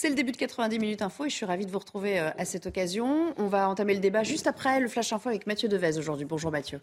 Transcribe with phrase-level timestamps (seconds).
[0.00, 2.30] C'est le début de 90 minutes info et je suis ravie de vous retrouver euh,
[2.38, 3.34] à cette occasion.
[3.36, 6.24] On va entamer le débat juste après le flash info avec Mathieu Devez aujourd'hui.
[6.24, 6.80] Bonjour Mathieu.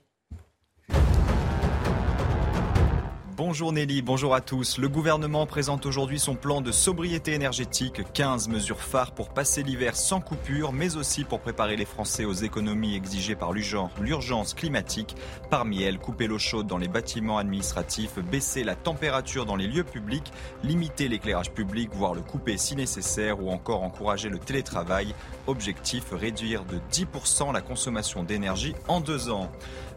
[3.37, 4.77] Bonjour Nelly, bonjour à tous.
[4.77, 8.01] Le gouvernement présente aujourd'hui son plan de sobriété énergétique.
[8.13, 12.31] 15 mesures phares pour passer l'hiver sans coupure, mais aussi pour préparer les Français aux
[12.31, 15.17] économies exigées par l'urgence climatique.
[15.49, 19.83] Parmi elles, couper l'eau chaude dans les bâtiments administratifs, baisser la température dans les lieux
[19.83, 20.31] publics,
[20.63, 25.13] limiter l'éclairage public, voire le couper si nécessaire, ou encore encourager le télétravail.
[25.47, 29.51] Objectif, réduire de 10% la consommation d'énergie en deux ans.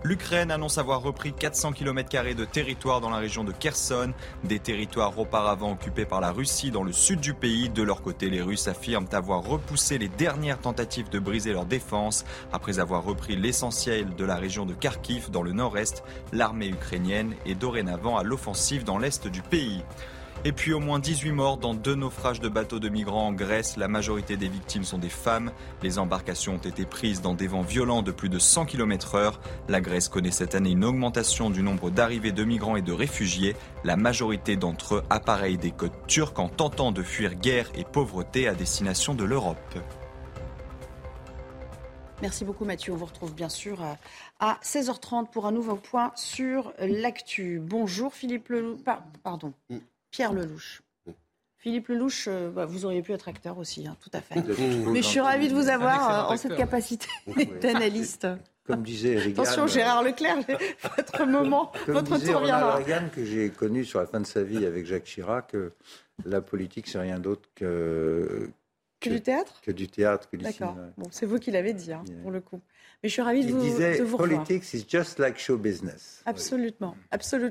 [0.05, 4.13] L'Ukraine annonce avoir repris 400 km de territoire dans la région de Kherson,
[4.45, 7.69] des territoires auparavant occupés par la Russie dans le sud du pays.
[7.69, 12.25] De leur côté, les Russes affirment avoir repoussé les dernières tentatives de briser leur défense.
[12.53, 17.57] Après avoir repris l'essentiel de la région de Kharkiv dans le nord-est, l'armée ukrainienne est
[17.57, 19.83] dorénavant à l'offensive dans l'est du pays.
[20.45, 23.77] Et puis au moins 18 morts dans deux naufrages de bateaux de migrants en Grèce.
[23.77, 25.51] La majorité des victimes sont des femmes.
[25.83, 29.41] Les embarcations ont été prises dans des vents violents de plus de 100 km heure.
[29.69, 33.57] La Grèce connaît cette année une augmentation du nombre d'arrivées de migrants et de réfugiés.
[33.83, 38.47] La majorité d'entre eux appareillent des côtes turques en tentant de fuir guerre et pauvreté
[38.47, 39.59] à destination de l'Europe.
[42.23, 42.93] Merci beaucoup Mathieu.
[42.93, 43.81] On vous retrouve bien sûr
[44.41, 47.61] à 16h30 pour un nouveau point sur l'actu.
[47.61, 48.79] Bonjour Philippe Leloup.
[49.23, 49.53] Pardon.
[50.11, 50.83] Pierre Lelouch.
[51.59, 54.37] Philippe Lelouch, euh, bah, vous auriez pu être acteur aussi, hein, tout à fait.
[54.87, 57.09] Mais je suis ravie de vous avoir euh, en cette capacité
[57.61, 58.29] d'analyste.
[58.65, 59.43] Comme disait Reagan.
[59.43, 60.39] Attention, Gérard Leclerc,
[60.97, 62.77] votre moment, votre disait tour viendra.
[62.77, 65.57] Reagan, que j'ai connu sur la fin de sa vie avec Jacques Chirac,
[66.25, 68.51] la politique, c'est rien d'autre que,
[69.01, 70.73] que, du théâtre Que du théâtre, que du cinéma.
[70.73, 70.93] D'accord.
[70.97, 72.61] Bon, c'est vous qui l'avez dit, hein, pour le coup.
[73.03, 76.21] Mais je suis ravie de vous, disait, de vous Politics is just like show business.
[76.27, 77.51] Absolument, absolument.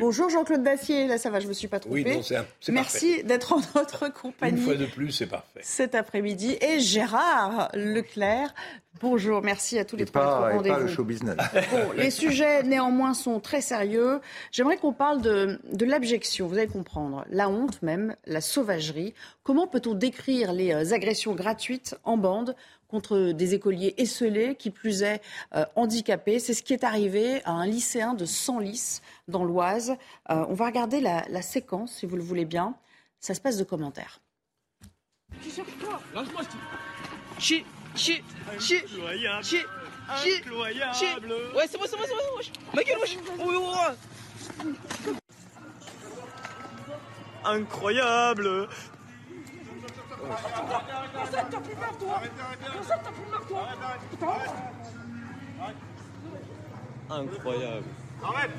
[0.00, 2.16] Bonjour Jean-Claude Dacier, là ça va, je ne me suis pas trompée.
[2.16, 4.58] Oui, c'est Merci d'être en notre compagnie.
[4.58, 5.60] Une fois de plus, c'est parfait.
[5.62, 6.56] Cet après-midi.
[6.60, 8.52] Et Gérard Leclerc,
[9.00, 11.36] bonjour, merci à tous les trois pour pas le show business.
[11.70, 14.20] Bon, les sujets néanmoins sont très sérieux.
[14.50, 19.14] J'aimerais qu'on parle de, de l'abjection, vous allez comprendre, la honte même, la sauvagerie.
[19.44, 22.56] Comment peut-on décrire les euh, agressions gratuites en bande
[22.92, 25.22] contre des écoliers esselés, qui plus est
[25.54, 26.38] euh, handicapés.
[26.38, 29.96] C'est ce qui est arrivé à un lycéen de Senlis, dans l'Oise.
[30.28, 32.74] Euh, on va regarder la, séquence, si vous le voulez bien.
[33.18, 34.20] Ça se passe de commentaires.
[36.14, 36.42] Lâche-moi,
[37.38, 37.64] Chi,
[37.94, 38.22] chi,
[38.58, 38.76] chi,
[39.40, 39.58] chi,
[40.08, 41.32] Incroyable.
[41.56, 42.22] Ouais, c'est moi, c'est moi, c'est moi.
[42.74, 43.16] Ma gueule, wesh.
[47.44, 48.68] Incroyable.
[57.10, 57.84] Incroyable.
[58.22, 58.50] Arrête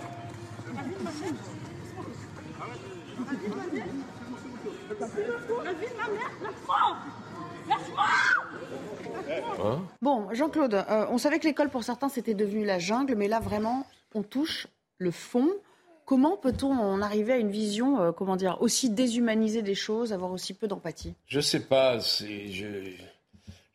[10.01, 13.39] Bon, Jean-Claude, euh, on savait que l'école pour certains c'était devenu la jungle, mais là
[13.39, 15.49] vraiment, on touche le fond.
[16.05, 20.31] Comment peut-on en arriver à une vision, euh, comment dire, aussi déshumanisée des choses, avoir
[20.31, 21.13] aussi peu d'empathie?
[21.27, 21.99] Je ne sais pas.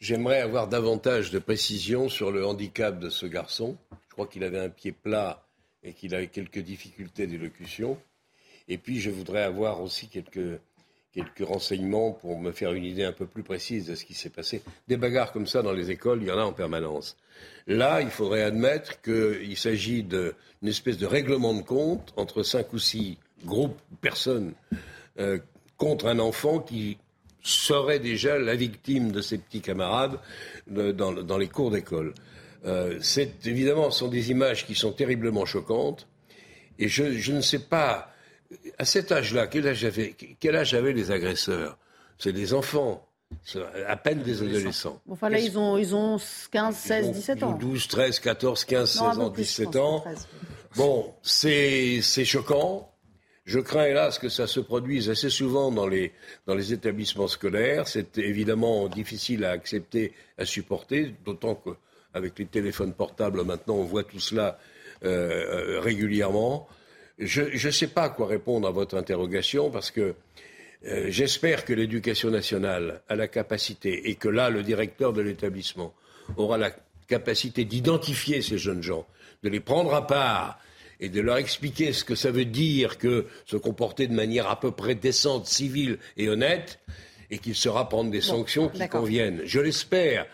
[0.01, 3.77] J'aimerais avoir davantage de précision sur le handicap de ce garçon.
[4.09, 5.45] Je crois qu'il avait un pied plat
[5.83, 7.99] et qu'il avait quelques difficultés d'élocution.
[8.69, 10.61] Et puis, je voudrais avoir aussi quelques,
[11.13, 14.31] quelques renseignements pour me faire une idée un peu plus précise de ce qui s'est
[14.31, 14.63] passé.
[14.89, 17.17] Des bagarres comme ça dans les écoles, il y en a en permanence.
[17.67, 20.33] Là, il faudrait admettre qu'il s'agit d'une
[20.63, 24.53] espèce de règlement de compte entre cinq ou six groupes, personnes,
[25.19, 25.39] euh,
[25.77, 26.99] contre un enfant qui
[27.43, 30.19] serait déjà la victime de ses petits camarades
[30.67, 32.13] dans, les cours d'école.
[32.67, 32.99] Euh,
[33.45, 36.07] évidemment, ce sont des images qui sont terriblement choquantes.
[36.79, 38.13] Et je ne sais pas,
[38.79, 41.79] à cet âge-là, quel âge avaient, quel âge avaient les agresseurs?
[42.19, 43.05] C'est des enfants
[43.87, 45.01] à peine des adolescents.
[45.09, 46.19] Enfin là, ils ont, ils ont
[46.51, 47.53] 15, 16, 17 ans.
[47.53, 50.05] 12, 13, 14, 15, 16 ans, 17 ans.
[50.77, 52.91] Bon, c'est choquant.
[53.45, 56.13] Je crains hélas que ça se produise assez souvent dans les,
[56.47, 57.89] dans les établissements scolaires.
[57.89, 64.05] C'est évidemment difficile à accepter, à supporter, d'autant qu'avec les téléphones portables maintenant, on voit
[64.05, 64.59] tout cela
[65.03, 66.69] euh, euh, régulièrement.
[67.19, 70.15] Je ne sais pas quoi répondre à votre interrogation parce que
[70.87, 75.93] euh, j'espère que l'éducation nationale a la capacité et que là, le directeur de l'établissement
[76.37, 76.71] aura la
[77.09, 79.07] capacité d'identifier ces jeunes gens,
[79.43, 80.61] de les prendre à part
[81.01, 84.61] et de leur expliquer ce que ça veut dire que se comporter de manière à
[84.61, 86.79] peu près décente, civile et honnête,
[87.31, 89.43] et qu'il saura prendre des sanctions qui conviennent.
[89.45, 90.27] Je l'espère.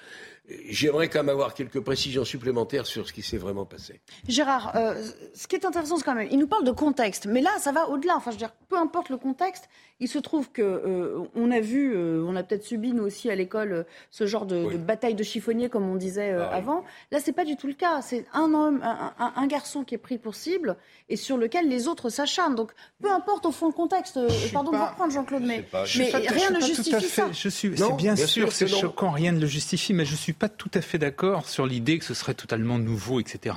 [0.69, 4.03] J'aimerais quand même avoir quelques précisions supplémentaires sur ce qui s'est vraiment passé.
[4.29, 5.03] Gérard, euh,
[5.35, 7.73] ce qui est intéressant, c'est quand même, il nous parle de contexte, mais là, ça
[7.73, 8.15] va au-delà.
[8.17, 9.71] Enfin, je veux dire, peu importe le contexte,
[10.01, 13.31] il se trouve que euh, on a vu, euh, on a peut-être subi nous aussi
[13.31, 16.85] à l'école ce genre de, bataille de chiffonnier, comme on disait ah avant.
[17.11, 18.03] Là, c'est pas du tout le cas.
[18.03, 18.83] C'est un homme,
[19.19, 20.77] un, garçon qui est pris pour cible
[21.09, 22.55] et sur lequel les autres s'acharnent.
[22.55, 24.21] Donc, peu importe au fond le contexte.
[24.53, 25.65] pardon de vous reprendre, Jean-Claude, mais,
[25.97, 27.33] mais rien ne justifie ça.
[27.33, 30.49] Je suis, c'est bien, sûr, c'est choquant, rien ne le justifie, mais je suis pas
[30.49, 33.57] tout à fait d'accord sur l'idée que ce serait totalement nouveau, etc.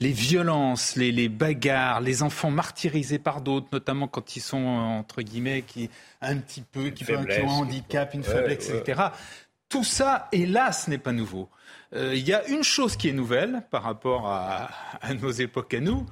[0.00, 5.62] Les violences, les, bagarres, les enfants martyrisés par d'autres, notamment quand ils sont, entre guillemets,
[5.62, 5.90] qui
[6.20, 9.02] un petit peu, qui, ont un handicap, une faiblesse, etc.
[9.68, 11.48] Tout ça, hélas, n'est pas nouveau.
[11.94, 14.70] Euh, il y a une chose qui est nouvelle par rapport à,
[15.20, 16.06] nos époques à nous,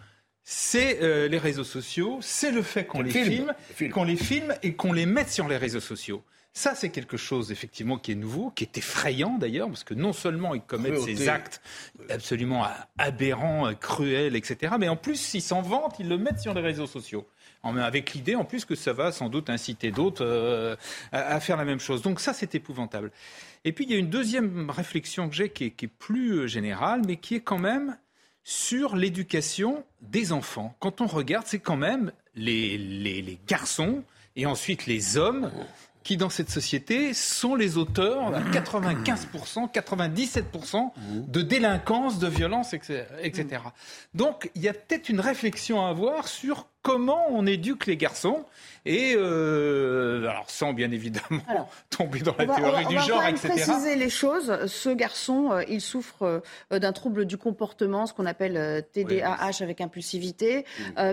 [0.45, 3.53] c'est euh, les réseaux sociaux, c'est le fait qu'on les filme,
[3.93, 6.23] qu'on les filme et qu'on les mette sur les réseaux sociaux.
[6.55, 10.13] Ça, c'est quelque chose effectivement qui est nouveau, qui est effrayant d'ailleurs, parce que non
[10.13, 11.63] seulement ils commettent ces actes
[12.11, 12.67] absolument
[12.99, 16.87] aberrants, cruels, etc., mais en plus, ils s'en vantent, ils le mettent sur les réseaux
[16.87, 17.27] sociaux.
[17.65, 20.77] Avec l'idée en plus que ça va sans doute inciter d'autres euh,
[21.13, 22.03] à, faire la même chose.
[22.03, 23.13] Donc ça, c'est épouvantable.
[23.65, 27.03] Et puis il y a une deuxième réflexion que j'ai qui, est plus euh, générale,
[27.07, 27.97] mais qui est quand même
[28.43, 30.77] sur l'éducation des enfants.
[30.81, 34.03] Quand on regarde, c'est quand même les, les garçons
[34.35, 35.51] et ensuite les hommes
[36.05, 40.91] qui, dans cette société, sont les auteurs de 95%, 97%
[41.29, 43.63] de délinquance, de violence, etc.
[44.15, 48.45] Donc, il y a peut-être une réflexion à avoir sur comment on éduque les garçons
[48.85, 51.43] et euh, alors sans bien évidemment
[51.91, 53.41] tomber dans la théorie du genre, etc.
[53.45, 54.67] On va préciser les choses.
[54.67, 56.43] Ce garçon, euh, il souffre
[56.73, 60.65] euh, d'un trouble du comportement, ce qu'on appelle TDAH avec impulsivité,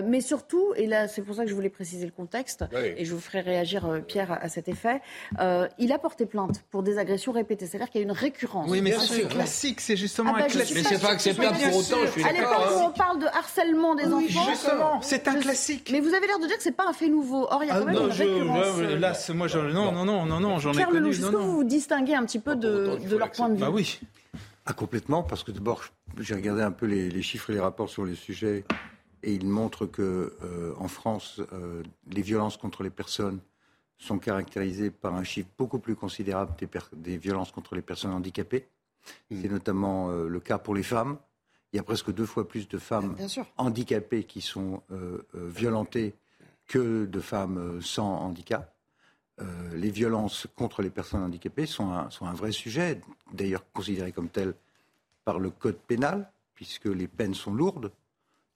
[0.04, 2.64] mais surtout, et là c'est pour ça que je voulais préciser le contexte,
[2.96, 5.00] et je vous ferai réagir Pierre à, cet effet,
[5.78, 8.68] il a porté plainte pour des agressions répétées, c'est-à-dire qu'il y a une récurrence.
[8.68, 10.76] Oui, mais c'est classique, c'est justement ah bah, un classique.
[10.76, 13.94] Mais c'est pas acceptable pour autant, je suis À l'époque où on parle de harcèlement
[13.94, 15.59] des enfants, justement, c'est un classique.
[15.90, 17.46] Mais vous avez l'air de dire que c'est pas un fait nouveau.
[17.50, 18.78] Or, il y a ah quand même une récurrence.
[18.80, 21.10] Là, moi, non, non, non, non, non, j'en ai connu.
[21.10, 23.70] Est-ce que vous vous distinguez un petit peu de, de leur point de vue Bah
[23.70, 24.00] oui.
[24.66, 25.84] Ah, complètement, parce que d'abord,
[26.18, 28.64] j'ai regardé un peu les, chiffres et les rapports sur les sujets,
[29.22, 33.40] et ils montrent que euh, en France, euh, les violences contre les personnes
[33.98, 38.68] sont caractérisées par un chiffre beaucoup plus considérable des, des violences contre les personnes handicapées.
[39.30, 39.40] Hmm.
[39.42, 41.18] C'est notamment euh, le cas pour les femmes
[41.72, 43.16] il y a presque deux fois plus de femmes
[43.56, 46.14] handicapées qui sont euh, euh, violentées
[46.66, 48.74] que de femmes euh, sans handicap.
[49.72, 53.00] les violences contre les personnes handicapées sont un, sont un vrai sujet,
[53.32, 54.54] d'ailleurs considéré comme tel
[55.24, 57.90] par le code pénal, puisque les peines sont lourdes,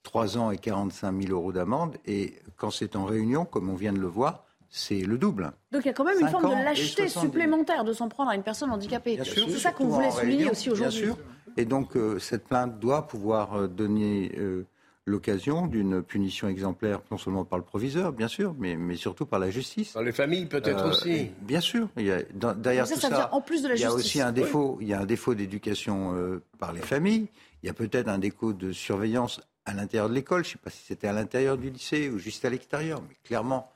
[0.02, 3.94] 3 ans et 45 000 euros d'amende, et quand c'est en réunion, comme on vient
[3.94, 5.52] de le voir, c'est le double.
[5.72, 8.34] Donc il y a quand même une forme de lâcheté supplémentaire de s'en prendre à
[8.34, 9.19] une personne handicapée.
[9.25, 11.12] C'est ça qu'on voulait souligner aussi aujourd'hui.
[11.56, 14.67] Et donc, euh, cette plainte doit pouvoir euh, donner euh,
[15.06, 19.39] l'occasion d'une punition exemplaire, non seulement par le proviseur, bien sûr, mais, mais surtout par
[19.39, 19.93] la justice.
[19.93, 21.31] Par les familles, peut-être aussi.
[21.43, 21.88] Bien sûr.
[21.97, 22.23] Il y a,
[22.55, 24.95] derrière tout ça, en plus de la il y a aussi un défaut, il y
[24.95, 27.28] a un défaut d'éducation par les familles.
[27.62, 30.45] Il y a peut-être un défaut de surveillance à l'intérieur de l'école.
[30.45, 33.17] Je ne sais pas si c'était à l'intérieur du lycée ou juste à l'extérieur, mais
[33.25, 33.71] clairement,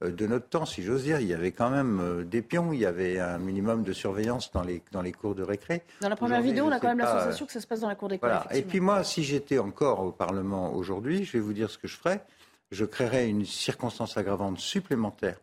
[0.00, 1.20] de notre temps, si j'ose dire.
[1.20, 4.50] Il y avait quand même euh, des pions, il y avait un minimum de surveillance
[4.52, 5.82] dans les, dans les cours de récré.
[6.00, 7.88] Dans la première vidéo, on a quand même la sensation que ça se passe dans
[7.88, 8.30] la cour d'école.
[8.30, 8.46] Voilà.
[8.54, 11.88] Et puis moi, si j'étais encore au Parlement aujourd'hui, je vais vous dire ce que
[11.88, 12.24] je ferais.
[12.70, 15.38] Je créerais une circonstance aggravante supplémentaire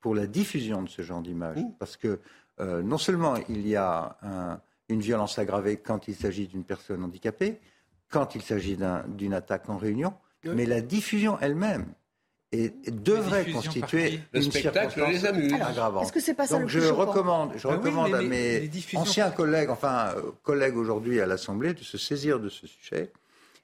[0.00, 1.58] pour la diffusion de ce genre d'image.
[1.78, 2.18] Parce que
[2.60, 4.16] euh, non seulement il y a
[4.88, 7.60] une violence aggravée quand il s'agit d'une personne handicapée,
[8.10, 8.76] quand il s'agit
[9.08, 11.86] d'une attaque en réunion, mais la diffusion elle-même
[12.52, 16.04] et devrait constituer une circonstance aggravante.
[16.04, 19.70] Est-ce que c'est pas ça Donc je recommande, je bah recommande à mes anciens collègues,
[19.70, 23.10] enfin euh, collègues aujourd'hui à l'Assemblée, de se saisir de ce sujet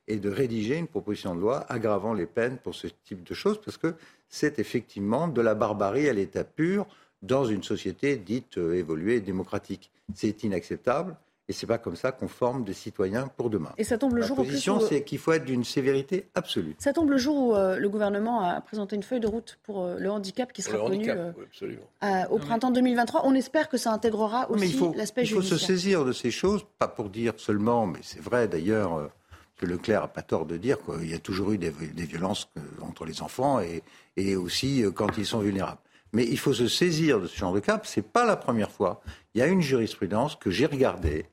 [0.06, 3.60] et de rédiger une proposition de loi aggravant les peines pour ce type de choses,
[3.62, 3.94] parce que
[4.30, 6.86] c'est effectivement de la barbarie à l'état pur
[7.20, 9.90] dans une société dite euh, évoluée démocratique.
[10.14, 11.14] C'est inacceptable.
[11.50, 13.72] Et c'est pas comme ça qu'on forme des citoyens pour demain.
[13.78, 14.86] Et ça tombe le La jour position, où...
[14.86, 16.76] c'est qu'il faut être d'une sévérité absolue.
[16.78, 19.82] Ça tombe le jour où euh, le gouvernement a présenté une feuille de route pour
[19.82, 23.22] euh, le handicap qui sera connue euh, au printemps 2023.
[23.24, 25.42] On espère que ça intégrera aussi l'aspect judiciaire.
[25.42, 29.10] Il faut se saisir de ces choses, pas pour dire seulement, mais c'est vrai d'ailleurs,
[29.56, 32.50] que Leclerc n'a pas tort de dire qu'il y a toujours eu des, violences
[32.82, 33.82] entre les enfants et,
[34.18, 35.80] et aussi quand ils sont vulnérables.
[36.12, 37.80] Mais il faut se saisir de ce genre de cas.
[37.84, 39.00] Ce n'est pas la première fois.
[39.34, 41.26] Il y a une jurisprudence que j'ai regardée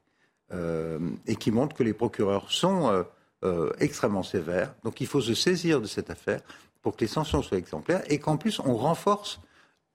[1.28, 3.04] et qui montre que les procureurs sont euh,
[3.44, 4.74] euh, extrêmement sévères.
[4.84, 6.42] Donc il faut se saisir de cette affaire
[6.82, 9.40] pour que les sanctions soient exemplaires et qu'en plus on renforce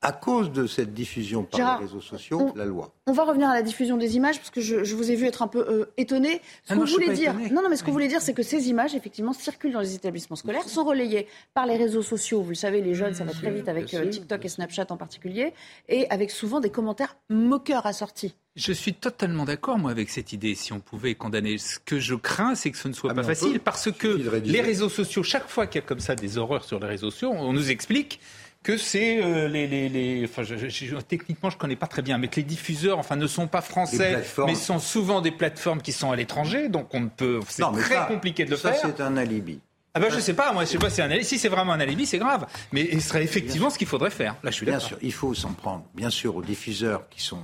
[0.02, 2.94] à cause de cette diffusion par les réseaux sociaux, la loi.
[3.06, 5.42] On va revenir à la diffusion des images, parce que je, vous ai vu être
[5.42, 6.40] un peu euh, étonné.
[6.64, 8.32] Ce ah que vous voulez dire, non, non, mais ce que vous voulez dire, c'est
[8.32, 12.40] que ces images, effectivement, circulent dans les établissements scolaires, sont relayées par les réseaux sociaux.
[12.40, 14.96] Vous le savez, les jeunes, ça va très vite avec euh, TikTok et Snapchat en
[14.96, 15.52] particulier,
[15.88, 18.34] et avec souvent des commentaires moqueurs assortis.
[18.60, 20.54] Je suis totalement d'accord, moi, avec cette idée.
[20.54, 23.22] Si on pouvait condamner, ce que je crains, c'est que ce ne soit ah, pas
[23.22, 24.08] facile, parce que
[24.44, 27.10] les réseaux sociaux, chaque fois qu'il y a comme ça des horreurs sur les réseaux
[27.10, 28.20] sociaux, on nous explique
[28.62, 32.28] que c'est euh, les, les, les, enfin, je, techniquement je connais pas très bien, mais
[32.28, 36.12] que les diffuseurs, enfin, ne sont pas français, mais sont souvent des plateformes qui sont
[36.12, 38.82] à l'étranger, donc on ne peut, c'est très compliqué de le ça, faire.
[38.82, 39.60] Ça c'est un alibi.
[39.94, 41.24] Ah ben je sais pas, moi je sais pas si c'est un alibi.
[41.24, 42.46] Si c'est vraiment un alibi, c'est grave.
[42.70, 44.36] Mais ce serait effectivement ce qu'il faudrait faire.
[44.42, 47.40] Là, je suis Bien sûr, il faut s'en prendre, bien sûr, aux diffuseurs qui sont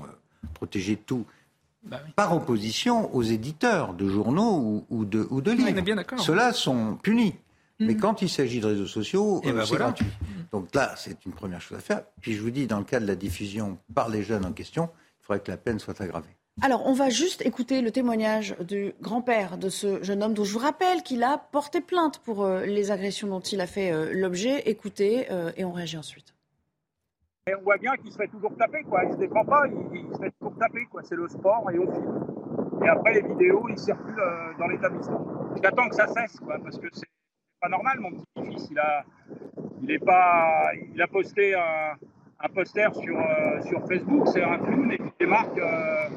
[0.63, 1.27] euh, de tout.
[1.83, 5.81] Bah par opposition aux éditeurs de journaux ou, de, ou de livres.
[6.19, 7.37] Ceux-là sont punis.
[7.79, 8.01] Mais mhm.
[8.01, 10.07] quand il s'agit de réseaux sociaux, eh euh, ben c'est gratuit.
[10.51, 12.03] Donc là, c'est une première chose à faire.
[12.21, 14.89] Puis je vous dis, dans le cas de la diffusion par les jeunes en question,
[15.21, 16.31] il faudrait que la peine soit aggravée.
[16.63, 20.53] Alors, on va juste écouter le témoignage du grand-père de ce jeune homme dont je
[20.55, 24.11] vous rappelle qu'il a porté plainte pour euh, les agressions dont il a fait euh,
[24.15, 24.63] l'objet.
[24.65, 25.27] Écoutez
[25.57, 26.36] et on réagit ensuite.
[27.49, 29.05] Et on voit bien qu'il se fait toujours taper, quoi.
[29.05, 31.03] Il se défend pas, il, se fait toujours taper, quoi.
[31.05, 32.83] C'est le sport et on filme.
[32.85, 35.27] Et après, les vidéos, ils circulent dans l'établissement.
[35.63, 37.07] J'attends que ça cesse, quoi, parce que c'est
[37.61, 38.69] pas normal, mon petit-fils.
[38.71, 39.05] Il a,
[39.83, 41.95] il est pas, il a posté un,
[42.41, 46.09] un poster sur, euh, sur Facebook, c'est un clown et il marque euh,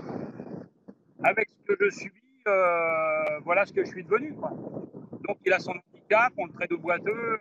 [1.23, 2.11] avec ce que je suis,
[2.47, 4.33] euh, voilà ce que je suis devenu.
[4.33, 7.39] Donc il a son handicap, on le traite de boiteux,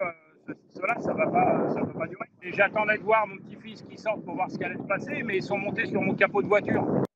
[0.70, 2.28] cela, ça va pas, ça va pas durer.
[2.42, 5.36] J'attendais de voir mon petit-fils qui sort pour voir ce qui allait se passer, mais
[5.36, 7.07] ils sont montés sur mon capot de voiture.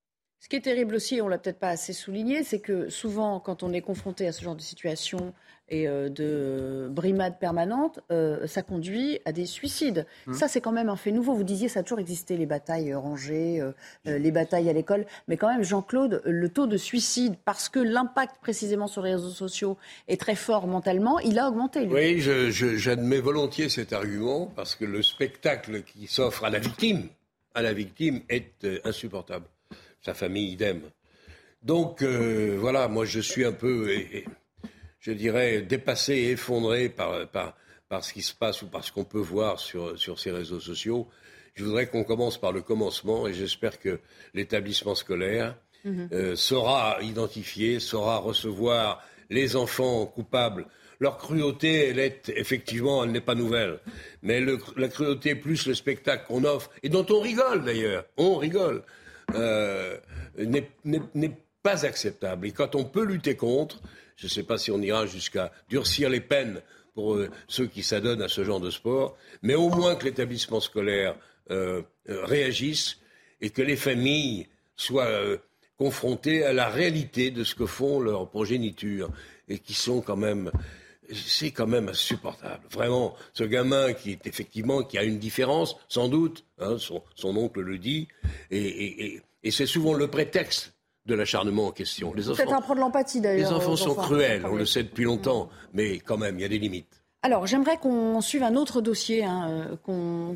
[0.42, 3.62] Ce qui est terrible aussi, on l'a peut-être pas assez souligné, c'est que souvent, quand
[3.62, 5.32] on est confronté à ce genre de situation,
[5.72, 10.06] et euh, de brimade permanente, euh, ça conduit à des suicides.
[10.26, 10.34] Mmh.
[10.34, 11.34] Ça, c'est quand même un fait nouveau.
[11.34, 13.72] Vous disiez, ça a toujours existé, les batailles rangées, euh,
[14.04, 15.06] les batailles à l'école.
[15.28, 19.30] Mais quand même, Jean-Claude, le taux de suicide, parce que l'impact précisément sur les réseaux
[19.30, 21.87] sociaux est très fort mentalement, il a augmenté.
[21.87, 27.08] Oui, j'admets volontiers cet argument, parce que le spectacle qui s'offre à la victime,
[27.54, 29.46] à la victime, est insupportable.
[30.04, 30.82] Sa famille, idem.
[31.62, 33.88] Donc, voilà, moi, je suis un peu
[35.02, 37.56] je dirais, dépassé et effondré par, par,
[37.88, 40.61] par ce qui se passe ou par ce qu'on peut voir sur, sur ces réseaux
[40.61, 41.09] sociaux.
[41.54, 43.99] Je voudrais qu'on commence par le commencement et j'espère que
[44.32, 46.09] l'établissement scolaire mhm.
[46.12, 50.66] euh, saura identifier, saura recevoir les enfants coupables.
[51.00, 53.80] Leur cruauté, elle est effectivement, elle n'est pas nouvelle.
[54.23, 54.40] Mais
[54.76, 58.85] la cruauté plus le spectacle qu'on offre, et dont on rigole d'ailleurs, on rigole,
[59.35, 59.99] euh,
[60.37, 62.47] n'est pas acceptable.
[62.47, 63.81] Et quand on peut lutter contre,
[64.17, 66.61] je ne sais pas si on ira jusqu'à durcir les peines
[66.95, 70.61] pour euh, ceux qui s'adonnent à ce genre de sport, mais au moins que l'établissement
[70.61, 71.17] scolaire
[71.50, 72.99] euh, réagisse
[73.41, 75.11] et que les familles soient
[75.76, 79.11] confrontées à la réalité de ce que font leurs progénitures
[79.49, 80.50] et qui sont quand même
[81.12, 82.62] c'est quand même insupportable.
[82.71, 87.02] Vraiment, ce gamin qui est effectivement qui a une différence, sans doute, hein, son,
[87.37, 88.09] oncle le dit,
[88.50, 90.73] et c'est souvent le prétexte
[91.07, 92.11] de l'acharnement en question.
[92.11, 93.50] Enfants, un de l'empathie d'ailleurs.
[93.50, 96.49] Les enfants sont cruels, on le sait depuis longtemps, mais quand même, il y a
[96.49, 97.01] des limites.
[97.25, 99.76] Alors, j'aimerais qu'on suive un autre dossier hein, euh,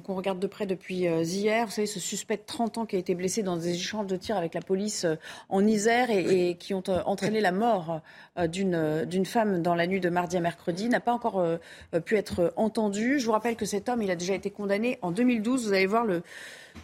[0.05, 1.67] qu'on regarde de près depuis euh, hier.
[1.67, 4.15] Vous savez, ce suspect de 30 ans qui a été blessé dans des échanges de
[4.15, 5.17] tirs avec la police euh,
[5.49, 8.03] en Isère et, qui ont entraîné la mort
[8.49, 11.45] d'une femme dans la nuit de mardi à mercredi n'a pas encore
[12.05, 13.19] pu être entendu.
[13.19, 15.67] Je vous rappelle que cet homme, il a déjà été condamné en 2012.
[15.67, 16.23] Vous allez voir le,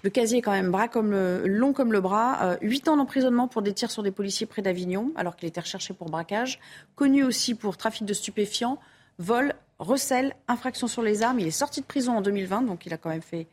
[0.03, 2.57] le casier quand même bras comme le, long comme le bras.
[2.61, 5.95] Huit ans d'emprisonnement pour des tirs sur des policiers près d'Avignon, alors qu'il était recherché
[5.95, 6.59] pour braquage.
[6.97, 8.79] Connu aussi pour trafic de stupéfiants,
[9.19, 11.41] vol, recel, infraction sur les armes.
[11.41, 13.47] Il est sorti de prison en 2020, donc il a quand même fait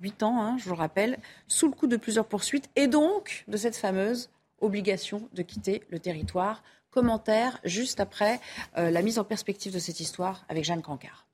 [0.00, 3.44] 8 ans, hein, je vous le rappelle, sous le coup de plusieurs poursuites, et donc
[3.48, 6.62] de cette fameuse obligation de quitter le territoire.
[6.90, 8.40] Commentaire juste après
[8.78, 11.26] euh, la mise en perspective de cette histoire avec Jeanne Cancard.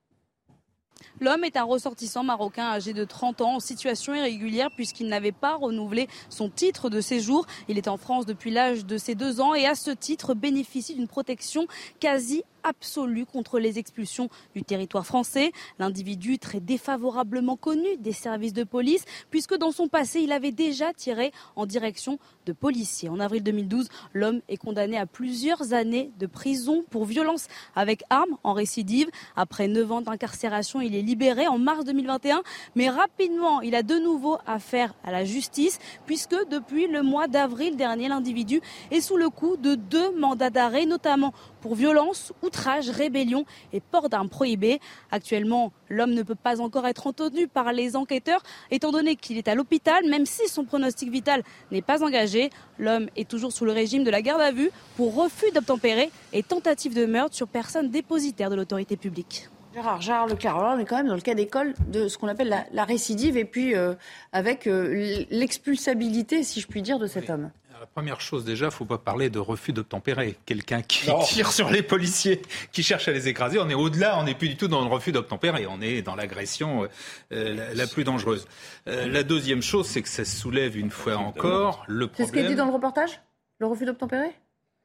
[1.21, 5.55] L'homme est un ressortissant marocain âgé de 30 ans en situation irrégulière puisqu'il n'avait pas
[5.57, 7.47] renouvelé son titre de séjour.
[7.69, 10.95] Il est en France depuis l'âge de ses deux ans et à ce titre bénéficie
[10.95, 11.67] d'une protection
[12.01, 15.53] quasi absolue contre les expulsions du territoire français.
[15.79, 20.93] L'individu très défavorablement connu des services de police, puisque dans son passé, il avait déjà
[20.93, 23.09] tiré en direction de policiers.
[23.09, 28.37] En avril 2012, l'homme est condamné à plusieurs années de prison pour violence avec arme
[28.43, 29.09] en récidive.
[29.37, 32.43] Après 9 ans d'incarcération, il est libéré en mars 2021,
[32.75, 37.77] mais rapidement, il a de nouveau affaire à la justice, puisque depuis le mois d'avril
[37.77, 43.47] dernier, l'individu est sous le coup de deux mandats d'arrêt, notamment pour violence, outrage, rébellion
[43.73, 44.81] et port d'armes prohibées.
[45.11, 49.49] Actuellement, l'homme ne peut pas encore être entendu par les enquêteurs, étant donné qu'il est
[49.49, 52.51] à l'hôpital, même si son pronostic vital n'est pas engagé.
[52.79, 56.43] L'homme est toujours sous le régime de la garde à vue pour refus d'obtempérer et
[56.43, 59.49] tentative de meurtre sur personne dépositaire de l'autorité publique.
[59.75, 62.19] Gérard, Gérard Leclerc, alors là, on est quand même dans le cas d'école de ce
[62.19, 63.95] qu'on appelle la, récidive et puis euh,
[64.33, 67.51] avec euh, l'expulsabilité, si je puis dire, de cet homme.
[67.83, 70.37] La première chose déjà, il ne faut pas parler de refus d'obtempérer.
[70.47, 74.23] Quelqu'un qui tire sur les policiers, qui cherche à les écraser, on est au-delà, on
[74.23, 76.89] n'est plus du tout dans le refus d'obtempérer, on est dans l'agression
[77.33, 78.47] euh, la, plus dangereuse.
[78.87, 82.29] la deuxième chose, c'est que ça soulève une fois encore le problème.
[82.29, 83.21] C'est ce qui est dit dans le reportage
[83.59, 84.31] Le refus d'obtempérer?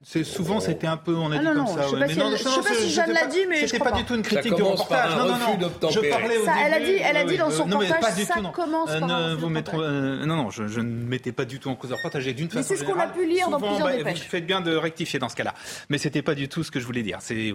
[0.04, 1.88] C'est souvent, c'était un peu, on a ah dit non, comme non, ça.
[1.88, 4.54] Je ne sais pas, si, Jeanne l'a dit, mais c'était pas, du tout une critique
[4.54, 5.16] du reportage.
[5.16, 5.90] non, non, non.
[5.90, 6.66] Je parlais au ça, début.
[6.66, 8.52] Elle a dit, elle a dit dans son reportage, pas du ça tout, non.
[8.52, 11.60] commence euh, par un vous mettez, euh, Non, non, je, je, ne mettais pas du
[11.60, 12.28] tout en cause le reportage.
[12.28, 14.20] D'une façon c'est ce qu'on a pu lire souvent, dans plusieurs bah, dépêches.
[14.20, 15.56] Vous faites bien de rectifier dans ce cas-là.
[15.90, 17.18] Mais c'était pas du tout ce que je voulais dire.
[17.22, 17.52] C'est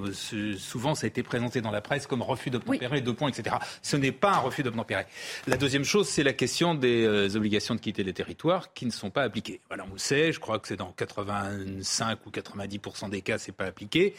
[0.58, 3.02] souvent, ça a été présenté dans la presse comme refus d'obtempérer, oui.
[3.02, 3.54] deux points, etc.
[3.82, 5.06] Ce n'est pas un refus d'obtempérer.
[5.46, 8.90] La deuxième chose, c'est la question des euh, obligations de quitter les territoires qui ne
[8.90, 9.61] sont pas appliquées.
[9.68, 10.32] Voilà, on le sait.
[10.32, 14.15] Je crois que c'est dans 85 ou 90% des cas, c'est pas appliqué.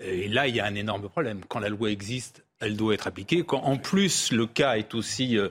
[0.00, 1.40] Et là, il y a un énorme problème.
[1.48, 3.44] Quand la loi existe, elle doit être appliquée.
[3.44, 5.48] Quand en plus le cas est aussi euh,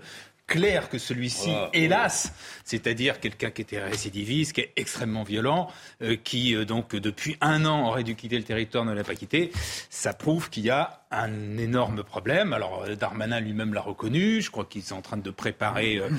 [0.47, 5.69] clair que celui-ci, hélas, c'est-à-dire quelqu'un qui était récidiviste, qui est extrêmement violent,
[6.01, 9.15] euh, qui euh, donc depuis un an aurait dû quitter le territoire, ne l'a pas
[9.15, 9.51] quitté,
[9.89, 12.53] ça prouve qu'il y a un énorme problème.
[12.53, 14.41] Alors euh, Darmanin lui-même l'a reconnu.
[14.41, 16.09] Je crois qu'ils sont en train de préparer euh,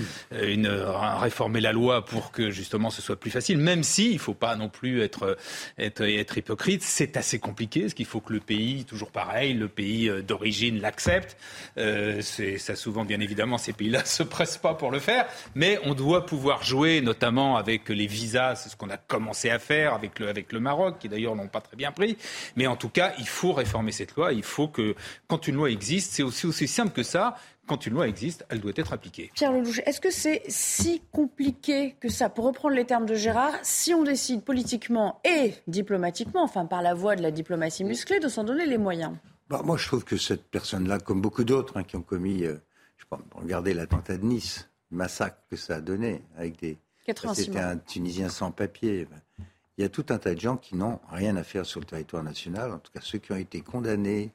[0.53, 3.59] une réformer la loi pour que justement ce soit plus facile.
[3.59, 5.37] Même si il faut pas non plus être
[5.79, 7.83] être, être hypocrite, c'est assez compliqué.
[7.83, 11.37] Parce qu'il faut que le pays, toujours pareil, le pays euh, d'origine l'accepte.
[11.79, 15.79] Euh, c'est ça souvent, bien évidemment, ces pays-là se pressent pas pour le faire, mais
[15.85, 18.57] on doit pouvoir jouer, notamment avec les visas.
[18.57, 21.49] C'est ce qu'on a commencé à faire avec le avec le Maroc, qui d'ailleurs l'ont
[21.49, 22.17] pas très bien pris.
[22.57, 24.33] Mais en tout cas, il faut réformer cette loi.
[24.33, 24.84] Il faut que
[25.27, 27.37] quand une loi existe, c'est aussi aussi simple que ça.
[27.67, 29.31] Quand une loi existe, elle doit être appliquée.
[29.35, 33.55] Pierre Lelouch, est-ce que c'est si compliqué que ça, pour reprendre les termes de Gérard,
[33.63, 38.29] si on décide politiquement et diplomatiquement, enfin par la voie de la diplomatie musclée, de
[38.29, 39.15] s'en donner les moyens?
[39.49, 42.57] Bah, Moi, je trouve que cette personne-là, comme beaucoup d'autres hein, qui ont commis, euh,
[42.99, 46.79] je pense, regardez l'attentat de Nice, le massacre que ça a donné, avec des.
[47.35, 49.07] C'était un Tunisien sans papier.
[49.77, 51.87] Il y a tout un tas de gens qui n'ont rien à faire sur le
[51.87, 54.33] territoire national, en tout cas ceux qui ont été condamnés,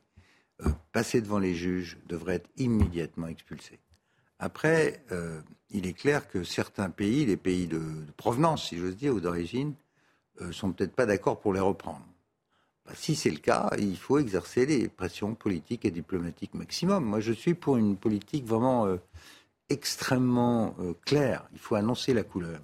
[0.65, 3.79] euh, passer devant les juges, devraient être immédiatement expulsés.
[4.39, 7.81] Après, euh, il est clair que certains pays, les pays de,
[8.15, 9.73] provenance, si j'ose dire, ou d'origine,
[10.41, 12.05] euh, sont peut-être pas d'accord pour les reprendre.
[12.85, 17.03] Bah, si c'est le cas, il faut exercer les pressions politiques et diplomatiques maximum.
[17.03, 18.95] Moi, je suis pour une politique vraiment euh,
[19.67, 21.47] extrêmement claire.
[21.53, 22.61] Il faut annoncer la couleur.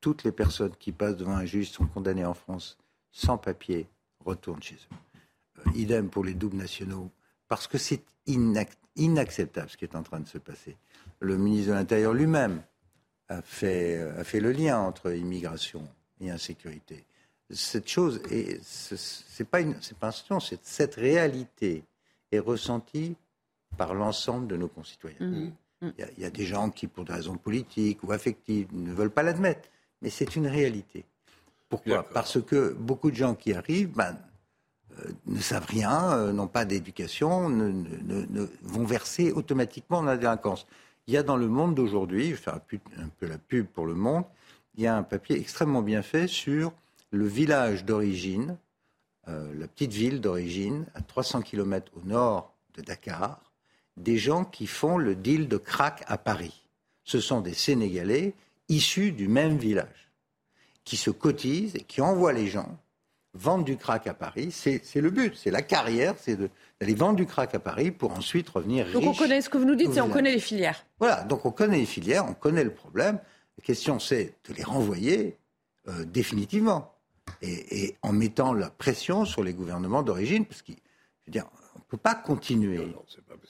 [0.00, 2.78] Toutes les personnes qui passent devant un juge sont condamnées en France
[3.12, 3.86] sans papier,
[4.24, 5.70] retournent chez eux.
[5.76, 7.12] Idem pour les doubles nationaux
[7.52, 8.00] parce que c'est
[8.96, 10.74] inacceptable ce qui est en train de se passer.
[11.20, 12.62] Le ministre de l'Intérieur lui-même
[13.28, 15.86] a fait, a fait le lien entre immigration
[16.18, 17.04] et insécurité.
[17.50, 18.22] Cette chose,
[18.62, 21.84] c'est pas une, c'est pas un c'est cette réalité
[22.30, 23.16] est ressentie
[23.76, 25.18] par l'ensemble de nos concitoyens.
[25.20, 25.52] Mmh.
[25.82, 25.90] Mmh.
[25.98, 28.94] Il, y a, y, a des gens qui, pour des raisons politiques ou affectives, ne
[28.94, 29.68] veulent pas l'admettre,
[30.00, 31.04] mais c'est une réalité.
[31.68, 32.02] Pourquoi?
[32.02, 34.16] Parce que beaucoup de gens qui arrivent, ben,
[35.26, 37.48] ne savent rien, euh, n'ont pas d'éducation,
[38.62, 40.66] vont verser automatiquement dans la délinquance.
[41.06, 43.86] Il y a dans le monde d'aujourd'hui, je vais faire un peu la pub pour
[43.86, 44.24] le monde,
[44.76, 46.72] il y a un papier extrêmement bien fait sur
[47.10, 48.56] le village d'origine,
[49.28, 53.52] euh, la petite ville d'origine, à 300 km au nord de Dakar,
[53.96, 56.64] des gens qui font le deal de crack à Paris.
[57.04, 58.34] Ce sont des Sénégalais
[58.68, 60.10] issus du même village,
[60.84, 62.78] qui se cotisent et qui envoient les gens
[63.34, 67.26] vendre du crack à Paris, c'est le but, c'est la carrière, c'est d'aller vendre du
[67.26, 68.94] crack à Paris pour ensuite revenir riche.
[68.94, 70.84] Donc on connaît ce que vous nous dites, c'est on connaît les filières.
[70.98, 73.18] Voilà, donc on connaît les filières, on connaît le problème.
[73.58, 75.38] La question c'est de les renvoyer
[75.88, 76.92] euh, définitivement
[77.40, 81.40] et, en mettant la pression sur les gouvernements d'origine, parce qu'on ne
[81.88, 82.94] peut pas continuer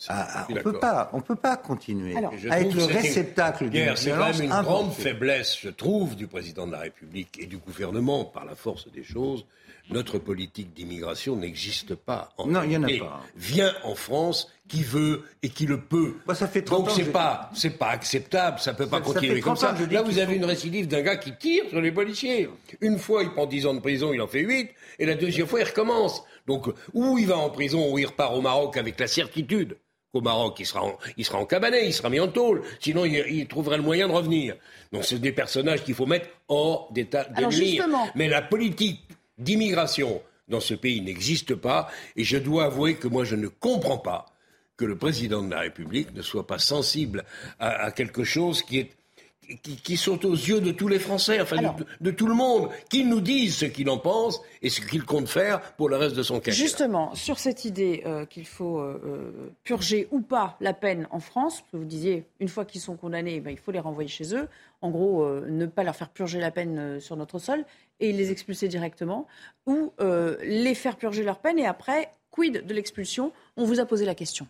[0.09, 2.14] Ah, ah, on peut pas, on peut pas continuer
[2.51, 4.01] à être le réceptacle d'une violence.
[4.01, 7.59] C'est quand même une grande faiblesse, je trouve, du président de la République et du
[7.59, 9.45] gouvernement, par la force des choses,
[9.90, 12.33] notre politique d'immigration n'existe pas.
[12.38, 13.23] En non, il n'y en a pas.
[13.37, 16.14] Vient en France qui veut et qui le peut.
[16.27, 19.75] Bah, ça fait Donc c'est pas, c'est pas acceptable, ça peut pas continuer comme ça.
[19.90, 22.49] Là, vous avez une récidive d'un gars qui tire sur les policiers.
[22.81, 25.47] Une fois, il prend 10 ans de prison, il en fait 8, et la deuxième
[25.47, 26.23] fois, il recommence.
[26.47, 29.77] Donc, ou il va en prison, ou il repart au Maroc avec la certitude
[30.12, 32.62] qu'au Maroc, il sera, en, il sera encabané, il sera mis en tôle.
[32.81, 34.57] Sinon, il, trouverait le moyen de revenir.
[34.92, 37.87] Donc, c'est des personnages qu'il faut mettre hors d'état de nuire.
[38.14, 39.01] Mais la politique
[39.38, 41.90] d'immigration dans ce pays n'existe pas.
[42.16, 44.27] Et je dois avouer que moi, je ne comprends pas
[44.77, 47.25] que le président de la République ne soit pas sensible
[47.59, 48.90] à, quelque chose qui est
[49.62, 51.57] qui, sont aux yeux de tous les Français, enfin
[52.01, 55.29] de, tout le monde, qu'ils nous disent ce qu'il en pense et ce qu'il compte
[55.29, 56.57] faire pour le reste de son quinquennat.
[56.57, 61.21] Justement, sur cette idée euh, qu'il faut euh, euh, purger ou pas la peine en
[61.21, 64.49] France, vous disiez, une fois qu'ils sont condamnés, ben, il faut les renvoyer chez eux.
[64.81, 67.65] En gros, ne pas leur faire purger la peine sur notre sol
[68.01, 69.29] et les expulser directement,
[69.65, 69.93] ou
[70.43, 73.33] les faire purger leur peine et après, quid de l'expulsion?
[73.57, 74.49] On vous a posé la question.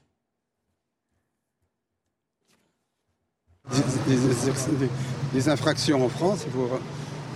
[5.32, 6.68] Des, infractions en France, il faut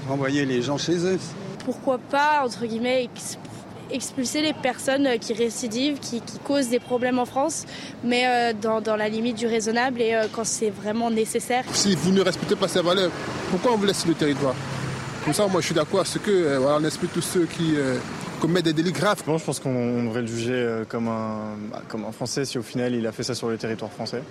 [0.09, 1.19] renvoyer les gens chez eux.
[1.65, 3.09] Pourquoi pas, entre guillemets,
[3.91, 7.65] expulser les personnes qui récidivent, qui, causent des problèmes en France,
[8.05, 11.65] mais euh, dans, la limite du raisonnable et euh, quand c'est vraiment nécessaire.
[11.73, 13.11] Si vous ne respectez pas ces valeurs,
[13.51, 14.55] pourquoi on vous laisse le territoire?
[15.25, 17.75] Comme ça, moi je suis d'accord à ce que euh, voilà, on tous ceux qui
[18.41, 19.23] commettent des délits graves.
[19.27, 21.57] je pense qu'on devrait le juger comme un,
[21.89, 24.23] comme un Français si au final il a fait ça sur le territoire français.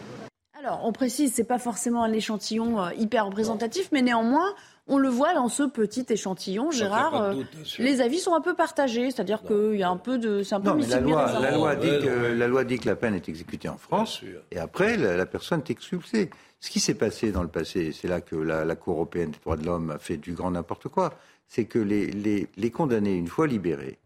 [0.66, 4.56] Alors, on précise, c'est pas forcément un échantillon euh, hyper représentatif, mais néanmoins,
[4.88, 7.22] on le voit dans ce petit échantillon, Gérard.
[7.22, 7.44] Euh,
[7.78, 10.62] les avis sont un peu partagés, c'est-à-dire qu'il y a un peu de, c'est un
[10.62, 13.70] peu la loi, la loi dit que la loi dit que la peine est exécutée
[13.70, 16.32] en France, et après la, personne est expulsée.
[16.60, 19.58] Ce qui s'est passé dans le passé, c'est là que la, Cour européenne des droits
[19.58, 21.14] de l'homme a fait du grand n'importe quoi.
[21.48, 24.00] C'est que les, les, les condamnés, une fois libérés,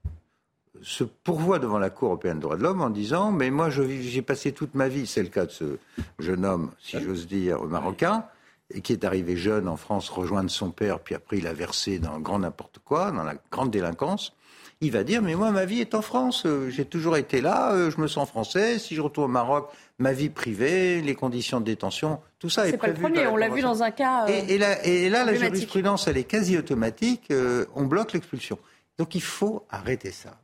[0.82, 4.22] se pourvoit devant la Cour européenne des droits de l'homme en disant Mais moi, j'ai
[4.22, 5.78] passé toute ma vie, c'est le cas de ce
[6.20, 8.26] jeune homme, si j'ose dire, marocain,
[8.74, 12.00] et qui est arrivé jeune en France, rejoindre son père, puis après il a versé
[12.00, 14.34] dans le grand n'importe quoi, dans la grande délinquance.
[14.82, 17.92] Il va dire Mais moi, ma vie est en France, j'ai toujours été là, euh,
[17.92, 21.66] je me sens français, si je retourne au Maroc, ma vie privée, les conditions de
[21.66, 22.96] détention, tout ça est, prévu.
[22.96, 24.26] C'est pas le premier, on l'a vu dans un cas.
[24.28, 28.58] Euh, et, là, et, là la jurisprudence, elle est quasi automatique, euh, on bloque l'expulsion.
[28.98, 30.39] Donc il faut arrêter ça.